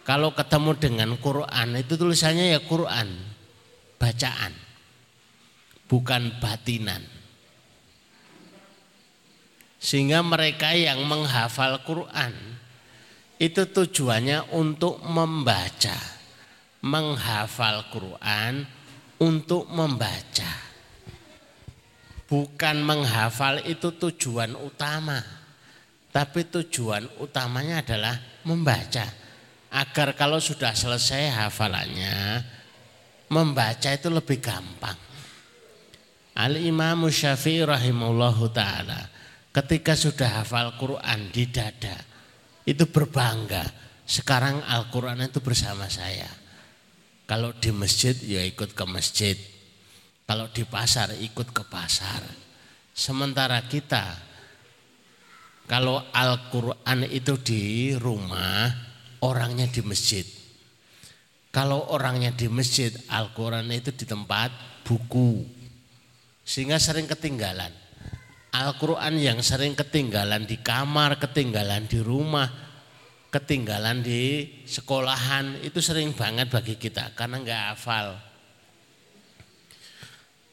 kalau 0.01 0.33
ketemu 0.33 0.73
dengan 0.73 1.13
Quran 1.21 1.77
itu 1.77 2.01
tulisannya 2.01 2.49
ya 2.49 2.65
Quran, 2.65 3.13
bacaan, 4.01 4.57
bukan 5.85 6.33
batinan. 6.41 7.05
Sehingga 9.77 10.25
mereka 10.25 10.73
yang 10.73 11.05
menghafal 11.05 11.77
Quran 11.85 12.33
itu 13.37 13.69
tujuannya 13.69 14.49
untuk 14.49 14.97
membaca, 15.05 15.93
menghafal 16.81 17.85
Quran 17.93 18.65
untuk 19.21 19.69
membaca. 19.69 20.66
Bukan 22.27 22.83
menghafal 22.83 23.63
itu 23.63 23.95
tujuan 23.95 24.51
utama, 24.59 25.23
tapi 26.11 26.43
tujuan 26.51 27.07
utamanya 27.23 27.79
adalah 27.79 28.15
membaca. 28.43 29.07
Agar 29.71 30.15
kalau 30.15 30.39
sudah 30.39 30.75
selesai 30.75 31.31
hafalannya, 31.31 32.43
membaca 33.31 33.89
itu 33.91 34.11
lebih 34.11 34.43
gampang. 34.43 34.95
Al-Imam 36.37 37.07
Syafi'i 37.07 37.63
rahimahullahu 37.63 38.45
taala 38.51 39.09
ketika 39.57 39.97
sudah 39.97 40.43
hafal 40.43 40.77
Quran 40.77 41.33
di 41.33 41.49
dada, 41.49 41.97
itu 42.67 42.85
berbangga. 42.85 43.65
Sekarang 44.07 44.61
Al-Quran 44.63 45.25
itu 45.25 45.41
bersama 45.41 45.89
saya. 45.89 46.29
Kalau 47.27 47.51
di 47.57 47.73
masjid 47.73 48.15
ya 48.23 48.45
ikut 48.45 48.71
ke 48.71 48.85
masjid. 48.87 49.35
Kalau 50.27 50.51
di 50.51 50.67
pasar 50.67 51.15
ikut 51.15 51.55
ke 51.55 51.63
pasar. 51.71 52.19
Sementara 52.91 53.63
kita 53.63 54.27
kalau 55.67 55.99
Al-Quran 56.11 57.07
itu 57.11 57.35
di 57.43 57.91
rumah, 57.95 58.71
orangnya 59.23 59.67
di 59.67 59.83
masjid. 59.83 60.23
Kalau 61.51 61.91
orangnya 61.91 62.31
di 62.35 62.47
masjid, 62.47 62.91
Al-Quran 63.11 63.67
itu 63.75 63.91
di 63.91 64.07
tempat 64.07 64.51
buku. 64.87 65.43
Sehingga 66.47 66.79
sering 66.79 67.07
ketinggalan. 67.07 67.71
Al-Quran 68.51 69.19
yang 69.19 69.39
sering 69.43 69.75
ketinggalan 69.75 70.47
di 70.47 70.59
kamar, 70.63 71.19
ketinggalan 71.19 71.83
di 71.87 71.99
rumah, 71.99 72.47
ketinggalan 73.27 73.99
di 74.03 74.47
sekolahan 74.63 75.67
itu 75.67 75.83
sering 75.83 76.15
banget 76.15 76.47
bagi 76.47 76.79
kita 76.79 77.11
karena 77.11 77.43
nggak 77.43 77.63
hafal. 77.75 78.26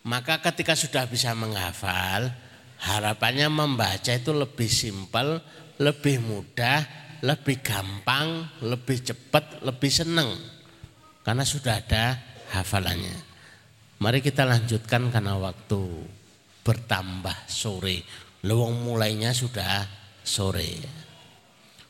Maka 0.04 0.44
ketika 0.44 0.76
sudah 0.76 1.08
bisa 1.08 1.32
menghafal, 1.32 2.28
harapannya 2.76 3.48
membaca 3.48 4.12
itu 4.12 4.36
lebih 4.36 4.68
simpel, 4.68 5.40
lebih 5.80 6.20
mudah, 6.20 6.84
lebih 7.24 7.64
gampang, 7.64 8.44
lebih 8.60 9.00
cepat, 9.00 9.64
lebih 9.64 9.88
senang. 9.88 10.28
Karena 11.24 11.40
sudah 11.40 11.80
ada 11.80 12.20
hafalannya. 12.52 13.16
Mari 14.04 14.20
kita 14.20 14.44
lanjutkan 14.44 15.08
karena 15.08 15.40
waktu 15.40 15.80
bertambah 16.60 17.48
sore. 17.48 18.04
Lewong 18.44 18.84
mulainya 18.84 19.32
sudah 19.32 19.88
sore. 20.20 20.84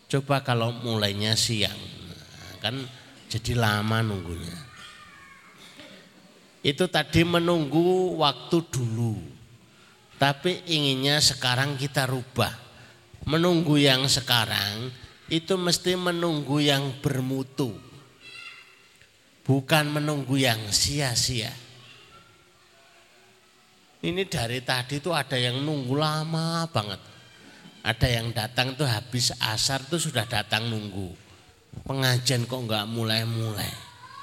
Coba 0.07 0.47
kalau 0.47 0.71
mulainya 0.71 1.35
siang, 1.35 1.83
kan 2.63 2.79
jadi 3.27 3.59
lama 3.59 4.07
nunggunya. 4.07 4.74
Itu 6.65 6.89
tadi 6.89 7.29
menunggu 7.29 8.17
waktu 8.17 8.57
dulu. 8.73 9.21
Tapi 10.17 10.65
inginnya 10.65 11.21
sekarang 11.21 11.77
kita 11.77 12.09
rubah. 12.09 12.57
Menunggu 13.29 13.77
yang 13.77 14.09
sekarang 14.09 14.89
itu 15.29 15.61
mesti 15.61 15.93
menunggu 15.93 16.65
yang 16.65 17.05
bermutu. 17.05 17.77
Bukan 19.45 19.93
menunggu 19.93 20.41
yang 20.41 20.73
sia-sia. 20.73 21.53
Ini 24.05 24.25
dari 24.25 24.65
tadi 24.65 25.01
itu 25.01 25.13
ada 25.13 25.37
yang 25.37 25.61
nunggu 25.61 25.97
lama 25.97 26.65
banget. 26.73 27.01
Ada 27.85 28.09
yang 28.09 28.33
datang 28.33 28.73
tuh 28.73 28.89
habis 28.89 29.37
asar 29.37 29.85
tuh 29.85 30.01
sudah 30.01 30.25
datang 30.25 30.73
nunggu. 30.73 31.13
Pengajian 31.85 32.49
kok 32.49 32.65
nggak 32.65 32.89
mulai-mulai. 32.89 33.73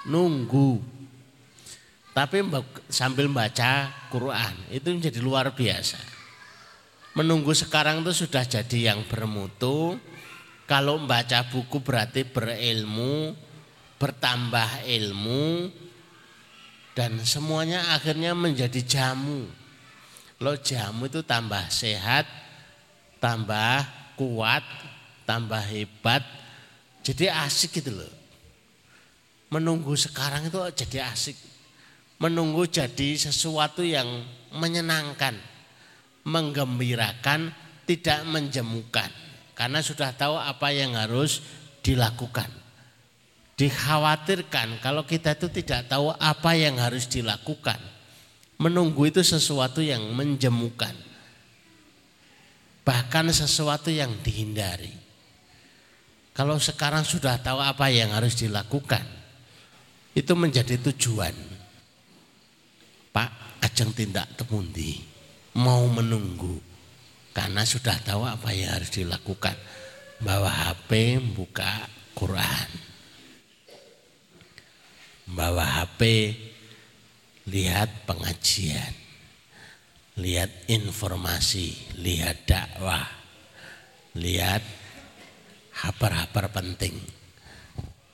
Nunggu. 0.09 1.00
Tapi 2.11 2.43
sambil 2.91 3.31
baca 3.31 3.87
Quran 4.11 4.55
itu 4.67 4.91
menjadi 4.91 5.19
luar 5.23 5.55
biasa. 5.55 5.95
Menunggu 7.15 7.55
sekarang 7.55 8.03
tuh 8.03 8.15
sudah 8.15 8.43
jadi 8.43 8.91
yang 8.91 9.03
bermutu. 9.07 9.95
Kalau 10.67 10.99
membaca 10.99 11.43
buku 11.51 11.83
berarti 11.83 12.23
berilmu, 12.23 13.35
bertambah 13.99 14.87
ilmu, 14.87 15.67
dan 16.95 17.19
semuanya 17.27 17.91
akhirnya 17.91 18.31
menjadi 18.31 18.79
jamu. 18.79 19.47
Lo 20.39 20.55
jamu 20.55 21.11
itu 21.11 21.19
tambah 21.27 21.67
sehat, 21.67 22.23
tambah 23.19 23.83
kuat, 24.15 24.63
tambah 25.27 25.59
hebat. 25.59 26.23
Jadi 27.03 27.27
asik 27.27 27.83
gitu 27.83 27.91
loh. 27.91 28.13
Menunggu 29.51 29.91
sekarang 29.99 30.47
itu 30.47 30.59
jadi 30.87 31.11
asik. 31.11 31.50
Menunggu 32.21 32.69
jadi 32.69 33.17
sesuatu 33.17 33.81
yang 33.81 34.05
menyenangkan, 34.53 35.33
menggembirakan, 36.21 37.49
tidak 37.89 38.21
menjemukan. 38.29 39.09
Karena 39.57 39.81
sudah 39.81 40.13
tahu 40.13 40.37
apa 40.37 40.69
yang 40.69 40.93
harus 40.93 41.41
dilakukan. 41.81 42.49
Dikhawatirkan 43.57 44.81
kalau 44.85 45.05
kita 45.05 45.33
itu 45.33 45.49
tidak 45.49 45.89
tahu 45.89 46.13
apa 46.13 46.53
yang 46.53 46.77
harus 46.77 47.09
dilakukan. 47.09 47.77
Menunggu 48.61 49.09
itu 49.09 49.25
sesuatu 49.25 49.81
yang 49.81 50.05
menjemukan 50.13 50.93
bahkan 52.81 53.29
sesuatu 53.29 53.93
yang 53.93 54.11
dihindari. 54.25 54.91
Kalau 56.31 56.57
sekarang 56.57 57.03
sudah 57.03 57.37
tahu 57.43 57.59
apa 57.59 57.91
yang 57.91 58.15
harus 58.15 58.39
dilakukan, 58.39 59.03
itu 60.15 60.33
menjadi 60.33 60.79
tujuan. 60.79 61.35
Pak, 63.11 63.59
ajeng 63.63 63.91
tindak 63.91 64.27
temundi, 64.39 65.03
mau 65.59 65.87
menunggu, 65.91 66.59
karena 67.35 67.67
sudah 67.67 67.99
tahu 68.03 68.23
apa 68.23 68.55
yang 68.55 68.75
harus 68.79 68.91
dilakukan. 68.91 69.55
Bawa 70.21 70.49
HP, 70.49 71.19
buka 71.35 71.87
Quran. 72.15 72.69
Bawa 75.27 75.83
HP, 75.83 76.01
lihat 77.47 78.07
pengajian 78.07 79.01
lihat 80.19 80.67
informasi, 80.67 81.97
lihat 82.03 82.43
dakwah, 82.43 83.07
lihat 84.19 84.59
kabar-kabar 85.71 86.51
penting. 86.51 86.99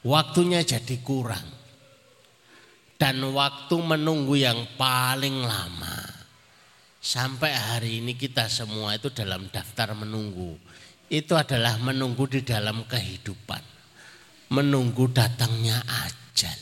Waktunya 0.06 0.62
jadi 0.62 1.02
kurang. 1.02 1.57
Dan 2.98 3.22
waktu 3.34 3.78
menunggu 3.78 4.38
yang 4.38 4.66
paling 4.74 5.46
lama. 5.46 5.98
Sampai 6.98 7.54
hari 7.54 8.02
ini 8.02 8.18
kita 8.18 8.50
semua 8.50 8.98
itu 8.98 9.14
dalam 9.14 9.48
daftar 9.54 9.94
menunggu. 9.94 10.58
Itu 11.08 11.38
adalah 11.38 11.78
menunggu 11.80 12.26
di 12.28 12.42
dalam 12.42 12.84
kehidupan. 12.90 13.62
Menunggu 14.52 15.08
datangnya 15.14 15.80
ajal. 15.86 16.60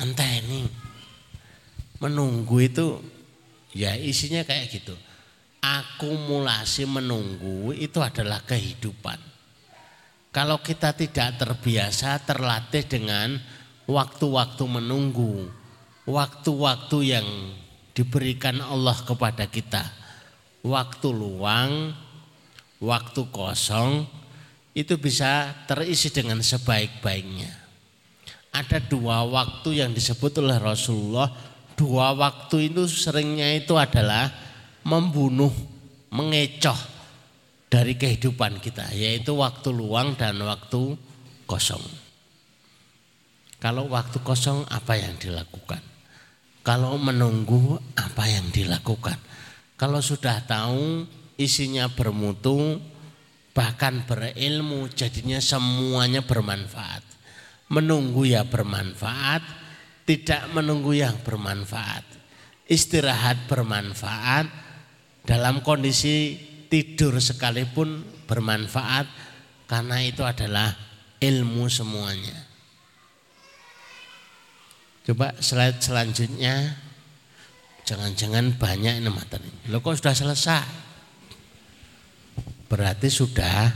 Entah 0.00 0.30
ini 0.40 0.64
menunggu 2.00 2.56
itu 2.62 3.02
Ya 3.72 3.96
isinya 3.96 4.44
kayak 4.44 4.68
gitu. 4.68 4.94
Akumulasi 5.64 6.84
menunggu 6.84 7.72
itu 7.72 7.98
adalah 8.04 8.44
kehidupan. 8.44 9.16
Kalau 10.32 10.60
kita 10.60 10.96
tidak 10.96 11.40
terbiasa 11.40 12.20
terlatih 12.24 12.84
dengan 12.88 13.36
waktu-waktu 13.86 14.64
menunggu, 14.66 15.50
waktu-waktu 16.06 16.98
yang 17.02 17.28
diberikan 17.92 18.58
Allah 18.62 18.96
kepada 19.02 19.46
kita, 19.46 19.84
waktu 20.64 21.08
luang, 21.12 21.92
waktu 22.80 23.22
kosong 23.30 24.06
itu 24.72 24.96
bisa 24.96 25.52
terisi 25.68 26.08
dengan 26.08 26.40
sebaik-baiknya. 26.40 27.62
Ada 28.52 28.84
dua 28.84 29.24
waktu 29.24 29.80
yang 29.80 29.96
disebut 29.96 30.44
oleh 30.44 30.60
Rasulullah 30.60 31.32
dua 31.72 32.12
waktu 32.12 32.68
itu 32.68 32.84
seringnya 32.84 33.56
itu 33.56 33.74
adalah 33.74 34.28
membunuh, 34.84 35.52
mengecoh 36.12 36.76
dari 37.72 37.96
kehidupan 37.96 38.60
kita, 38.60 38.92
yaitu 38.92 39.32
waktu 39.32 39.72
luang 39.72 40.12
dan 40.18 40.36
waktu 40.44 40.96
kosong. 41.48 42.01
Kalau 43.62 43.86
waktu 43.86 44.18
kosong 44.26 44.66
apa 44.66 44.98
yang 44.98 45.14
dilakukan? 45.22 45.78
Kalau 46.66 46.98
menunggu 46.98 47.78
apa 47.94 48.26
yang 48.26 48.50
dilakukan? 48.50 49.14
Kalau 49.78 50.02
sudah 50.02 50.42
tahu 50.42 51.06
isinya 51.38 51.86
bermutu, 51.86 52.82
bahkan 53.54 54.02
berilmu, 54.02 54.90
jadinya 54.90 55.38
semuanya 55.38 56.26
bermanfaat. 56.26 57.06
Menunggu 57.70 58.26
ya 58.26 58.42
bermanfaat, 58.42 59.46
tidak 60.10 60.42
menunggu 60.50 60.98
yang 60.98 61.22
bermanfaat. 61.22 62.02
Istirahat 62.66 63.46
bermanfaat 63.46 64.50
dalam 65.22 65.62
kondisi 65.62 66.34
tidur 66.66 67.22
sekalipun 67.22 68.02
bermanfaat 68.26 69.06
karena 69.70 70.02
itu 70.02 70.26
adalah 70.26 70.74
ilmu 71.22 71.70
semuanya. 71.70 72.51
Coba 75.02 75.34
slide 75.42 75.82
selanjutnya. 75.82 76.78
Jangan-jangan 77.82 78.54
banyak 78.54 79.02
ini 79.02 79.10
materi. 79.10 79.50
Lo 79.66 79.82
kok 79.82 79.98
sudah 79.98 80.14
selesai? 80.14 80.64
Berarti 82.70 83.10
sudah 83.10 83.74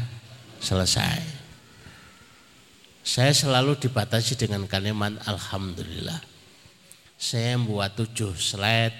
selesai. 0.62 1.19
Saya 3.03 3.35
selalu 3.35 3.79
dibatasi 3.83 4.39
dengan 4.39 4.67
kalimat 4.71 5.15
Alhamdulillah. 5.27 6.23
Saya 7.19 7.59
buat 7.59 7.97
tujuh 7.99 8.35
slide, 8.39 8.95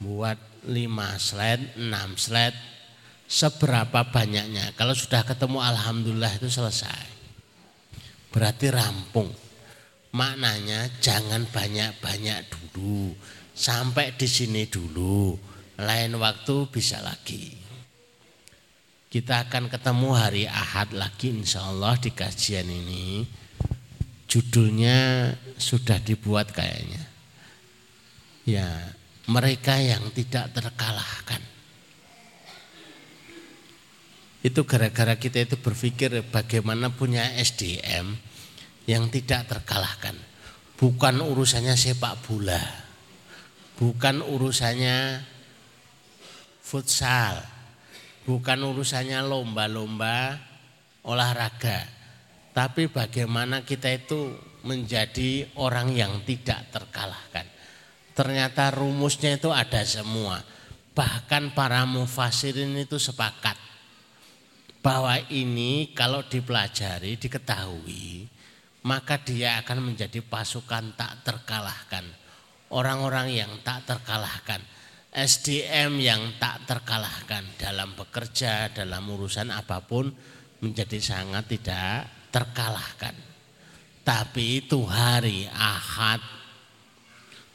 buat 0.00 0.40
lima 0.66 1.16
slide, 1.20 1.76
enam 1.76 2.16
slide. 2.16 2.76
seberapa 3.26 4.06
banyaknya. 4.06 4.70
Kalau 4.78 4.94
sudah 4.94 5.26
ketemu 5.26 5.58
alhamdulillah 5.58 6.38
itu 6.38 6.46
selesai. 6.46 7.10
Berarti 8.30 8.70
rampung. 8.70 9.34
Maknanya 10.16 10.96
jangan 10.96 11.44
banyak-banyak 11.44 12.48
dulu. 12.48 13.12
Sampai 13.52 14.16
di 14.16 14.24
sini 14.24 14.64
dulu. 14.64 15.36
Lain 15.76 16.16
waktu 16.16 16.72
bisa 16.72 17.04
lagi. 17.04 17.52
Kita 19.12 19.44
akan 19.44 19.68
ketemu 19.68 20.08
hari 20.16 20.44
Ahad 20.48 20.96
lagi 20.96 21.36
insya 21.36 21.68
Allah 21.68 22.00
di 22.00 22.16
kajian 22.16 22.64
ini. 22.64 23.28
Judulnya 24.24 25.30
sudah 25.60 26.00
dibuat 26.00 26.48
kayaknya. 26.56 27.04
Ya, 28.48 28.96
mereka 29.28 29.76
yang 29.76 30.08
tidak 30.16 30.56
terkalahkan. 30.56 31.44
Itu 34.40 34.64
gara-gara 34.64 35.18
kita 35.20 35.44
itu 35.44 35.56
berpikir 35.60 36.24
bagaimana 36.32 36.88
punya 36.88 37.26
SDM 37.36 38.16
yang 38.86 39.10
tidak 39.10 39.50
terkalahkan. 39.50 40.14
Bukan 40.78 41.20
urusannya 41.20 41.74
sepak 41.74 42.22
bola. 42.26 42.62
Bukan 43.76 44.22
urusannya 44.22 45.20
futsal. 46.62 47.42
Bukan 48.26 48.58
urusannya 48.62 49.20
lomba-lomba 49.26 50.38
olahraga. 51.06 51.86
Tapi 52.56 52.88
bagaimana 52.88 53.62
kita 53.66 53.92
itu 53.92 54.32
menjadi 54.64 55.46
orang 55.60 55.92
yang 55.92 56.24
tidak 56.24 56.72
terkalahkan. 56.72 57.46
Ternyata 58.16 58.72
rumusnya 58.72 59.36
itu 59.36 59.52
ada 59.52 59.84
semua. 59.84 60.40
Bahkan 60.96 61.52
para 61.52 61.84
mufasirin 61.84 62.72
itu 62.80 62.96
sepakat 62.96 63.60
bahwa 64.80 65.20
ini 65.28 65.92
kalau 65.92 66.24
dipelajari, 66.24 67.20
diketahui, 67.20 68.24
maka 68.86 69.18
dia 69.18 69.58
akan 69.66 69.90
menjadi 69.90 70.22
pasukan 70.22 70.94
tak 70.94 71.26
terkalahkan. 71.26 72.06
Orang-orang 72.70 73.34
yang 73.34 73.50
tak 73.66 73.82
terkalahkan. 73.82 74.62
SDM 75.10 75.98
yang 75.98 76.38
tak 76.38 76.70
terkalahkan 76.70 77.42
dalam 77.58 77.98
bekerja, 77.98 78.70
dalam 78.70 79.02
urusan 79.10 79.50
apa 79.50 79.82
pun 79.82 80.14
menjadi 80.62 81.02
sangat 81.02 81.50
tidak 81.50 82.06
terkalahkan. 82.30 83.16
Tapi 84.06 84.62
itu 84.62 84.86
hari 84.86 85.50
Ahad 85.50 86.22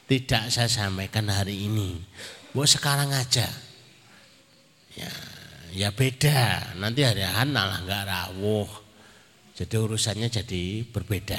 tidak 0.04 0.52
saya 0.52 0.68
sampaikan 0.68 1.32
hari 1.32 1.64
ini. 1.64 1.96
Buat 2.52 2.76
sekarang 2.76 3.08
aja. 3.16 3.48
Ya, 4.92 5.12
ya 5.72 5.88
beda. 5.88 6.76
Nanti 6.76 7.00
hari 7.06 7.24
Ahad 7.24 7.48
malah 7.48 7.80
nggak 7.80 8.04
rawuh. 8.04 8.81
Jadi 9.62 9.78
urusannya 9.78 10.26
jadi 10.26 10.82
berbeda. 10.90 11.38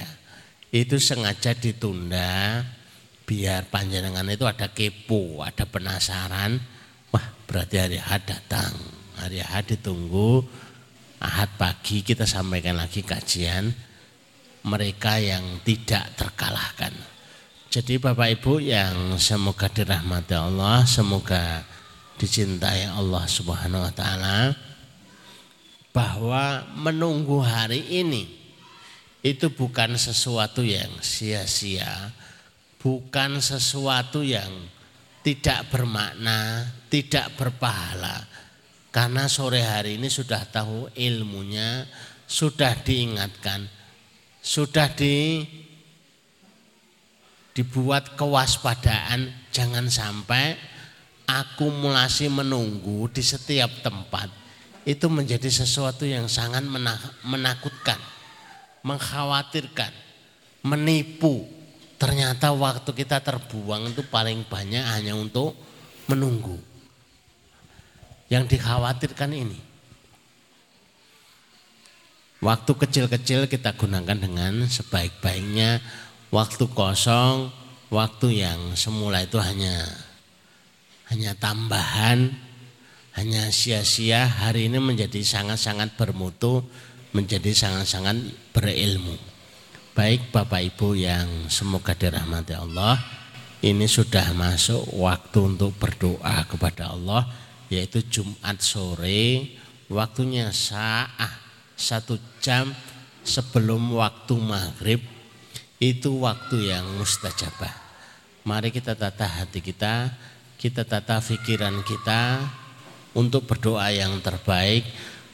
Itu 0.72 0.96
sengaja 0.96 1.52
ditunda 1.52 2.64
biar 3.28 3.68
panjenengan 3.68 4.24
itu 4.32 4.48
ada 4.48 4.72
kepo, 4.72 5.44
ada 5.44 5.68
penasaran. 5.68 6.56
Wah 7.12 7.28
berarti 7.44 7.84
hari 7.84 8.00
Ahad 8.00 8.24
datang. 8.24 8.72
Hari 9.20 9.44
Ahad 9.44 9.76
ditunggu. 9.76 10.40
Ahad 11.20 11.52
pagi 11.60 12.00
kita 12.00 12.24
sampaikan 12.24 12.80
lagi 12.80 13.04
kajian 13.04 13.76
mereka 14.64 15.20
yang 15.20 15.60
tidak 15.68 16.16
terkalahkan. 16.16 16.96
Jadi 17.68 18.00
Bapak 18.00 18.40
Ibu 18.40 18.64
yang 18.64 19.20
semoga 19.20 19.68
dirahmati 19.68 20.32
Allah, 20.32 20.88
semoga 20.88 21.68
dicintai 22.16 22.88
Allah 22.88 23.28
Subhanahu 23.28 23.84
wa 23.84 23.92
taala 23.92 24.56
bahwa 25.94 26.66
menunggu 26.74 27.38
hari 27.46 27.86
ini 28.02 28.26
itu 29.22 29.54
bukan 29.54 29.96
sesuatu 29.96 30.66
yang 30.66 30.90
sia-sia, 31.00 32.12
bukan 32.82 33.40
sesuatu 33.40 34.26
yang 34.26 34.52
tidak 35.24 35.70
bermakna, 35.72 36.68
tidak 36.90 37.32
berpahala. 37.40 38.26
Karena 38.90 39.30
sore 39.32 39.64
hari 39.64 39.96
ini 40.02 40.12
sudah 40.12 40.44
tahu 40.50 40.92
ilmunya, 40.98 41.88
sudah 42.28 42.74
diingatkan, 42.84 43.70
sudah 44.44 44.92
di 44.92 45.46
dibuat 47.54 48.18
kewaspadaan 48.18 49.30
jangan 49.54 49.86
sampai 49.86 50.58
akumulasi 51.30 52.28
menunggu 52.28 53.06
di 53.14 53.22
setiap 53.22 53.70
tempat 53.86 54.43
itu 54.84 55.08
menjadi 55.08 55.48
sesuatu 55.48 56.04
yang 56.04 56.28
sangat 56.28 56.64
menakutkan, 57.24 58.00
mengkhawatirkan, 58.84 59.92
menipu. 60.68 61.48
Ternyata 61.96 62.52
waktu 62.52 62.92
kita 62.92 63.24
terbuang 63.24 63.96
itu 63.96 64.04
paling 64.12 64.44
banyak 64.44 64.84
hanya 64.84 65.16
untuk 65.16 65.56
menunggu. 66.12 66.60
Yang 68.28 68.60
dikhawatirkan 68.60 69.32
ini. 69.32 69.60
Waktu 72.44 72.72
kecil-kecil 72.76 73.48
kita 73.48 73.72
gunakan 73.80 74.20
dengan 74.20 74.68
sebaik-baiknya 74.68 75.80
waktu 76.28 76.68
kosong, 76.76 77.48
waktu 77.88 78.44
yang 78.44 78.76
semula 78.76 79.24
itu 79.24 79.40
hanya 79.40 79.88
hanya 81.08 81.32
tambahan, 81.40 82.36
hanya 83.14 83.54
sia-sia, 83.54 84.26
hari 84.26 84.74
ini 84.74 84.82
menjadi 84.82 85.22
sangat-sangat 85.22 85.94
bermutu, 85.94 86.66
menjadi 87.14 87.54
sangat-sangat 87.54 88.18
berilmu. 88.50 89.14
Baik 89.94 90.34
Bapak 90.34 90.74
Ibu 90.74 90.98
yang 90.98 91.30
semoga 91.46 91.94
dirahmati 91.94 92.58
Allah, 92.58 92.98
ini 93.62 93.86
sudah 93.86 94.34
masuk 94.34 94.98
waktu 94.98 95.40
untuk 95.46 95.78
berdoa 95.78 96.42
kepada 96.50 96.90
Allah, 96.98 97.30
yaitu 97.70 98.02
Jumat 98.10 98.58
sore, 98.66 99.54
waktunya 99.94 100.50
saat 100.50 101.38
satu 101.78 102.18
jam 102.42 102.74
sebelum 103.22 103.94
waktu 103.94 104.34
maghrib 104.42 105.02
itu 105.78 106.18
waktu 106.18 106.74
yang 106.74 106.86
mustajabah. 106.98 107.78
Mari 108.42 108.74
kita 108.74 108.98
tata 108.98 109.30
hati 109.30 109.62
kita, 109.62 110.10
kita 110.58 110.82
tata 110.82 111.22
pikiran 111.22 111.86
kita 111.86 112.42
untuk 113.14 113.46
berdoa 113.46 113.90
yang 113.94 114.20
terbaik. 114.22 114.86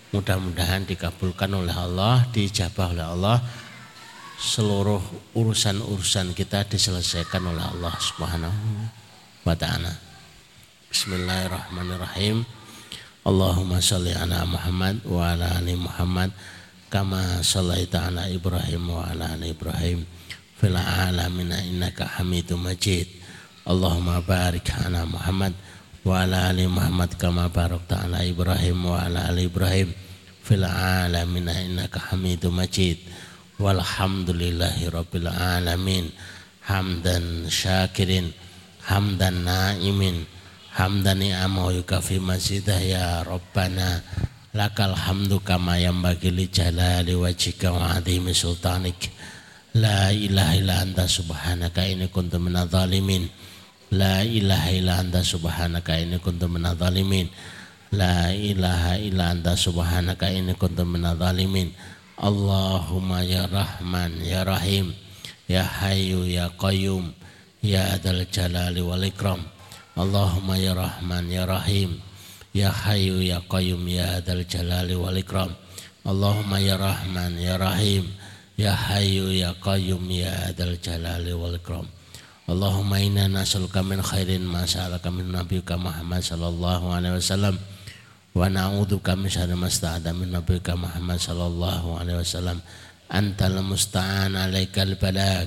Mudah-mudahan 0.10 0.88
dikabulkan 0.89 1.52
oleh 1.54 1.74
Allah, 1.74 2.28
dijabah 2.32 2.96
oleh 2.96 3.06
Allah. 3.06 3.38
Seluruh 4.39 5.04
urusan-urusan 5.36 6.32
kita 6.32 6.63
diselesaikan 6.63 7.44
oleh 7.44 7.60
Allah 7.60 7.92
Subhanahu 8.00 8.88
wa 9.44 9.56
taala. 9.56 9.92
Bismillahirrahmanirrahim. 10.88 12.48
Allahumma 13.28 13.84
sholli 13.84 14.15
ala 14.15 14.48
Muhammad 14.48 15.04
wa 15.04 15.36
ala 15.36 15.60
ali 15.60 15.76
Muhammad 15.76 16.32
kama 16.88 17.44
shallaita 17.44 18.10
ala 18.10 18.32
Ibrahim 18.32 18.89
wa 18.89 19.06
ala 19.06 19.36
ali 19.36 19.52
Ibrahim 19.52 20.08
fil 20.58 20.74
alamin 20.74 21.52
innaka 21.68 22.18
hamidum 22.18 22.63
majid 22.63 23.06
Allahumma 23.68 24.24
barik 24.24 24.72
ala 24.72 25.06
Muhammad 25.06 25.54
wa 26.06 26.24
ala 26.24 26.52
ali 26.52 26.68
Muhammad 26.68 27.16
kama 27.20 27.50
barakta 27.52 28.08
ala 28.08 28.24
Ibrahim 28.24 28.78
wa 28.86 29.04
ala 29.04 29.28
ali 29.28 29.48
Ibrahim. 29.48 29.92
Fil 30.44 30.66
alamin 30.66 31.48
innaka 31.50 32.12
hamidum 32.14 32.58
majid. 32.58 33.00
Walhamdulillahi 33.60 34.90
rabbil 34.90 35.30
alamin. 35.30 36.12
Hamdan 36.66 37.50
syakirin 37.50 38.30
hamdan 38.86 39.42
naimin 39.46 40.26
hamdan 40.80 41.20
ni'amahu 41.20 41.84
yukafi 41.84 42.24
mazidah 42.24 42.80
ya 42.80 43.06
rabbana. 43.28 44.00
Lakal 44.56 44.97
hamdu 44.97 45.43
kama 45.45 45.78
bagi 46.02 46.34
li 46.34 46.50
jalali 46.50 47.14
wajhika 47.14 47.70
wa 47.70 47.93
adhimi 48.00 48.34
sultanik. 48.34 49.12
La 49.78 50.10
ilaha 50.10 50.54
illa 50.58 50.82
anta 50.82 51.06
subhanaka 51.06 51.86
ini 51.86 52.10
kuntu 52.10 52.41
minadzalimin. 52.41 53.30
La 53.90 54.22
ilaha 54.22 54.70
illa 54.70 55.02
anta 55.02 55.26
subhanaka 55.26 55.98
ini 55.98 56.22
kuntu 56.22 56.46
minadzalimin. 56.46 57.26
La 57.96 58.30
ilaha 58.30 59.02
illa 59.02 59.34
anta 59.34 59.58
subhanaka 59.58 60.30
ini 60.30 60.54
kuntu 60.54 60.86
minadzalimin. 60.86 61.74
Allahumma 62.22 63.26
ya 63.26 63.50
Rahman 63.50 64.22
ya 64.22 64.46
Rahim 64.46 64.94
ya 65.50 65.66
Hayyu 65.66 66.30
ya 66.30 66.54
Qayyum 66.54 67.16
ya 67.66 67.98
Adzal 67.98 68.28
Jalali 68.30 68.86
wal 68.86 69.02
Ikram. 69.02 69.42
Allahumma 69.98 70.60
ya 70.62 70.78
Rahman 70.78 71.26
ya 71.32 71.50
Rahim 71.50 71.98
ya 72.54 72.70
Hayyu 72.70 73.26
ya 73.26 73.42
Qayyum 73.42 73.82
ya 73.90 74.22
Adzal 74.22 74.46
Jalali 74.46 74.94
wal 74.94 75.18
Ikram. 75.18 75.58
Allahumma 76.08 76.64
ya 76.64 76.80
Rahman 76.80 77.36
ya 77.36 77.60
Rahim 77.60 78.08
Ya 78.56 78.72
Hayyu 78.72 79.36
Ya 79.36 79.52
Qayyum 79.60 80.08
Ya 80.08 80.48
Adal 80.48 80.80
Jalali 80.80 81.36
Wal 81.36 81.60
Ikram 81.60 81.86
Allahumma 82.50 82.97
inna 82.97 83.30
nas'aluka 83.30 83.86
min 83.86 84.02
khairin 84.02 84.41
ma 84.41 84.66
sa'alaka 84.66 85.14
min 85.14 85.30
nabiyika 85.30 85.78
Muhammad 85.78 86.26
sallallahu 86.26 86.89
alaihi 86.89 87.22
wasallam 87.22 87.62
wa 88.34 88.50
na'udzubika 88.50 89.14
min 89.14 89.30
syarri 89.30 89.54
ma 89.54 89.70
min 90.18 90.34
nabiyika 90.34 90.74
Muhammad 90.74 91.22
sallallahu 91.22 92.02
alaihi 92.02 92.18
wasallam. 92.18 92.58
Antal 93.06 93.62
musta'an 93.62 94.34
alaikal 94.34 94.97
balag 94.97 95.45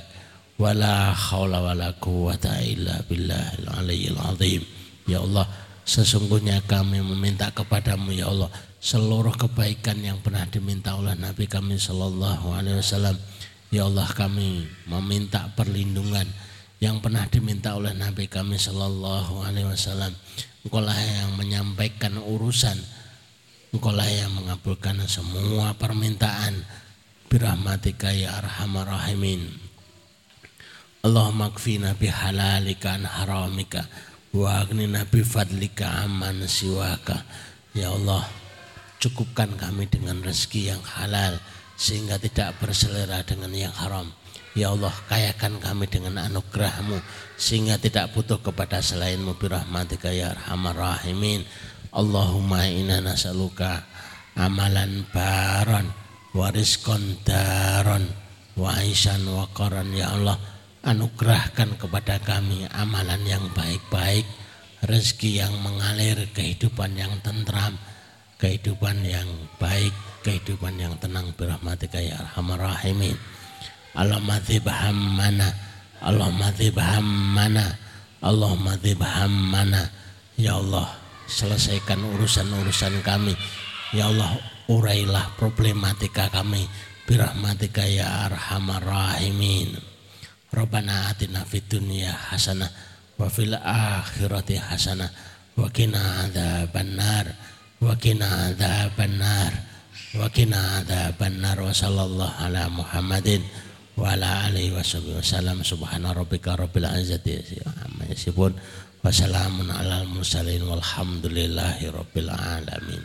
wala 0.55 1.11
haula 1.11 1.59
wala 1.59 1.91
quwata 1.99 2.63
illa 2.63 3.03
billahil 3.03 3.67
aliyyil 3.67 4.19
azim. 4.23 4.63
Ya 5.03 5.19
Allah 5.19 5.43
sesungguhnya 5.83 6.63
kami 6.63 7.03
meminta 7.03 7.51
kepadamu 7.51 8.15
ya 8.15 8.31
Allah 8.31 8.47
seluruh 8.79 9.35
kebaikan 9.35 9.99
yang 9.99 10.23
pernah 10.23 10.47
diminta 10.47 10.95
oleh 10.95 11.19
Nabi 11.19 11.51
kami 11.51 11.75
sallallahu 11.75 12.47
alaihi 12.55 12.79
wasallam. 12.79 13.19
Ya 13.75 13.91
Allah 13.91 14.07
kami 14.15 14.63
meminta 14.87 15.51
perlindungan 15.51 16.31
yang 16.83 16.99
pernah 16.99 17.23
diminta 17.31 17.79
oleh 17.79 17.95
Nabi 17.95 18.27
kami 18.27 18.59
sallallahu 18.59 19.39
alaihi 19.47 19.71
wasallam. 19.71 20.11
Engkau 20.67 20.83
lah 20.83 20.99
yang 20.99 21.31
menyampaikan 21.39 22.19
urusan. 22.19 22.75
Engkau 23.71 23.95
lah 23.95 24.03
yang 24.11 24.35
mengabulkan 24.35 24.99
semua 25.07 25.71
permintaan. 25.79 26.67
Birahmatika 27.31 28.11
ya 28.11 28.35
arhamar 28.35 28.91
rahimin. 28.91 29.47
Allahumma 31.07 31.55
kfina 31.55 31.95
bihalalika 31.95 32.99
an 32.99 33.07
haramika 33.07 33.87
wa 34.35 34.59
aghnina 34.59 35.07
bifadlika 35.07 36.03
amman 36.03 36.43
siwaka. 36.51 37.23
Ya 37.71 37.95
Allah 37.95 38.27
cukupkan 38.99 39.55
kami 39.55 39.87
dengan 39.87 40.19
rezeki 40.19 40.75
yang 40.75 40.83
halal 40.83 41.39
sehingga 41.79 42.19
tidak 42.19 42.59
berselera 42.59 43.23
dengan 43.23 43.55
yang 43.55 43.71
haram 43.71 44.11
Ya 44.53 44.69
Allah 44.69 44.93
kayakan 45.09 45.57
kami 45.57 45.89
dengan 45.89 46.21
anugerahmu 46.29 47.01
sehingga 47.41 47.81
tidak 47.81 48.13
butuh 48.13 48.37
kepada 48.37 48.85
selainmu 48.85 49.33
birahmatika 49.41 50.13
ya 50.13 50.37
arhamar 50.37 50.77
rahimin. 50.77 51.41
Allahumma 51.89 52.65
inna 52.69 53.01
nas'aluka 53.01 53.81
amalan 54.37 55.05
baron 55.09 55.89
wariskon 56.33 57.21
daron 57.21 58.09
wa 58.57 58.73
aisan 58.77 59.25
ya 59.93 60.13
Allah 60.13 60.37
anugerahkan 60.85 61.77
kepada 61.77 62.17
kami 62.21 62.65
amalan 62.73 63.21
yang 63.25 63.45
baik-baik 63.53 64.25
rezeki 64.83 65.45
yang 65.45 65.53
mengalir 65.61 66.17
kehidupan 66.33 66.97
yang 66.97 67.13
tentram 67.21 67.77
kehidupan 68.41 69.05
yang 69.05 69.29
baik 69.61 69.93
kehidupan 70.25 70.75
yang 70.75 70.93
tenang 70.99 71.31
birahmatika 71.37 72.01
ya 72.01 72.19
arhamar 72.19 72.59
rahimin 72.73 73.15
Allahumma 73.93 74.41
dhibham 74.41 74.97
mana 75.13 75.49
Allahumma 76.01 76.49
dhibham 76.53 77.05
mana 77.33 77.77
Allahumma 78.23 78.73
dhibham 78.81 79.31
mana 79.53 79.85
Ya 80.33 80.57
Allah 80.57 80.89
selesaikan 81.29 82.01
urusan-urusan 82.17 83.05
kami. 83.05 83.37
Ya 83.93 84.09
Allah 84.09 84.33
urailah 84.65 85.37
problematika 85.37 86.29
kami. 86.33 86.65
Birahmatika 87.05 87.85
ya 87.85 88.25
arhamar 88.31 88.81
rahimin. 88.81 89.77
Rabbana 90.49 91.13
atina 91.13 91.45
fid 91.45 91.65
dunya 91.69 92.13
hasanah 92.13 92.69
wa 93.17 93.29
fil 93.29 93.53
akhirati 93.57 94.57
hasanah 94.57 95.09
wa 95.57 95.69
qina 95.69 96.29
adzabannar 96.29 97.25
wa 97.81 97.93
qina 97.97 98.53
adzabannar 98.53 99.53
wa 100.13 100.29
qina 100.29 100.85
wa 100.85 101.73
sallallahu 101.73 102.37
ala 102.37 102.69
Muhammadin 102.69 103.41
wa 103.93 104.13
ala 104.13 104.49
alihi 104.49 104.73
wasallam 104.73 105.61
subhana 105.61 106.13
rabbika 106.13 106.57
rabbil 106.57 106.89
izzati. 106.97 107.61
Amma 107.65 108.09
yasifun 108.09 108.57
wa 109.03 109.09
salamun 109.13 109.69
alal 109.69 110.09
mursalin 110.09 110.65
walhamdulillahi 110.65 111.91
rabbil 111.93 112.31
alamin. 112.33 113.03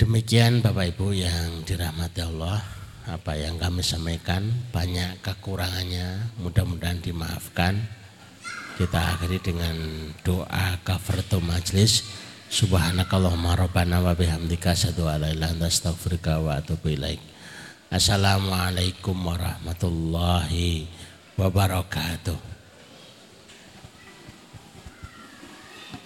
Demikian 0.00 0.64
Bapak 0.64 0.96
Ibu 0.96 1.12
yang 1.12 1.60
dirahmati 1.68 2.24
Allah 2.24 2.64
Apa 3.04 3.36
yang 3.36 3.60
kami 3.60 3.84
sampaikan 3.84 4.48
Banyak 4.72 5.20
kekurangannya 5.20 6.40
Mudah-mudahan 6.40 7.04
dimaafkan. 7.04 7.76
Kita 8.80 8.96
akhiri 8.96 9.44
dengan 9.44 9.76
doa 10.24 10.80
kafaratul 10.88 11.44
majlis 11.44 12.00
Subhanakallahumma 12.50 13.54
rabbana 13.54 14.02
wa 14.02 14.10
bihamdika 14.10 14.74
asyhadu 14.74 15.06
an 15.06 15.22
la 15.22 15.30
ilaha 15.30 15.54
illa 15.54 15.70
astaghfiruka 15.70 16.42
wa 16.42 16.58
atubu 16.58 16.98
ilaik. 16.98 17.22
Assalamualaikum 17.94 19.14
warahmatullahi 19.14 20.90
wabarakatuh. 21.38 22.59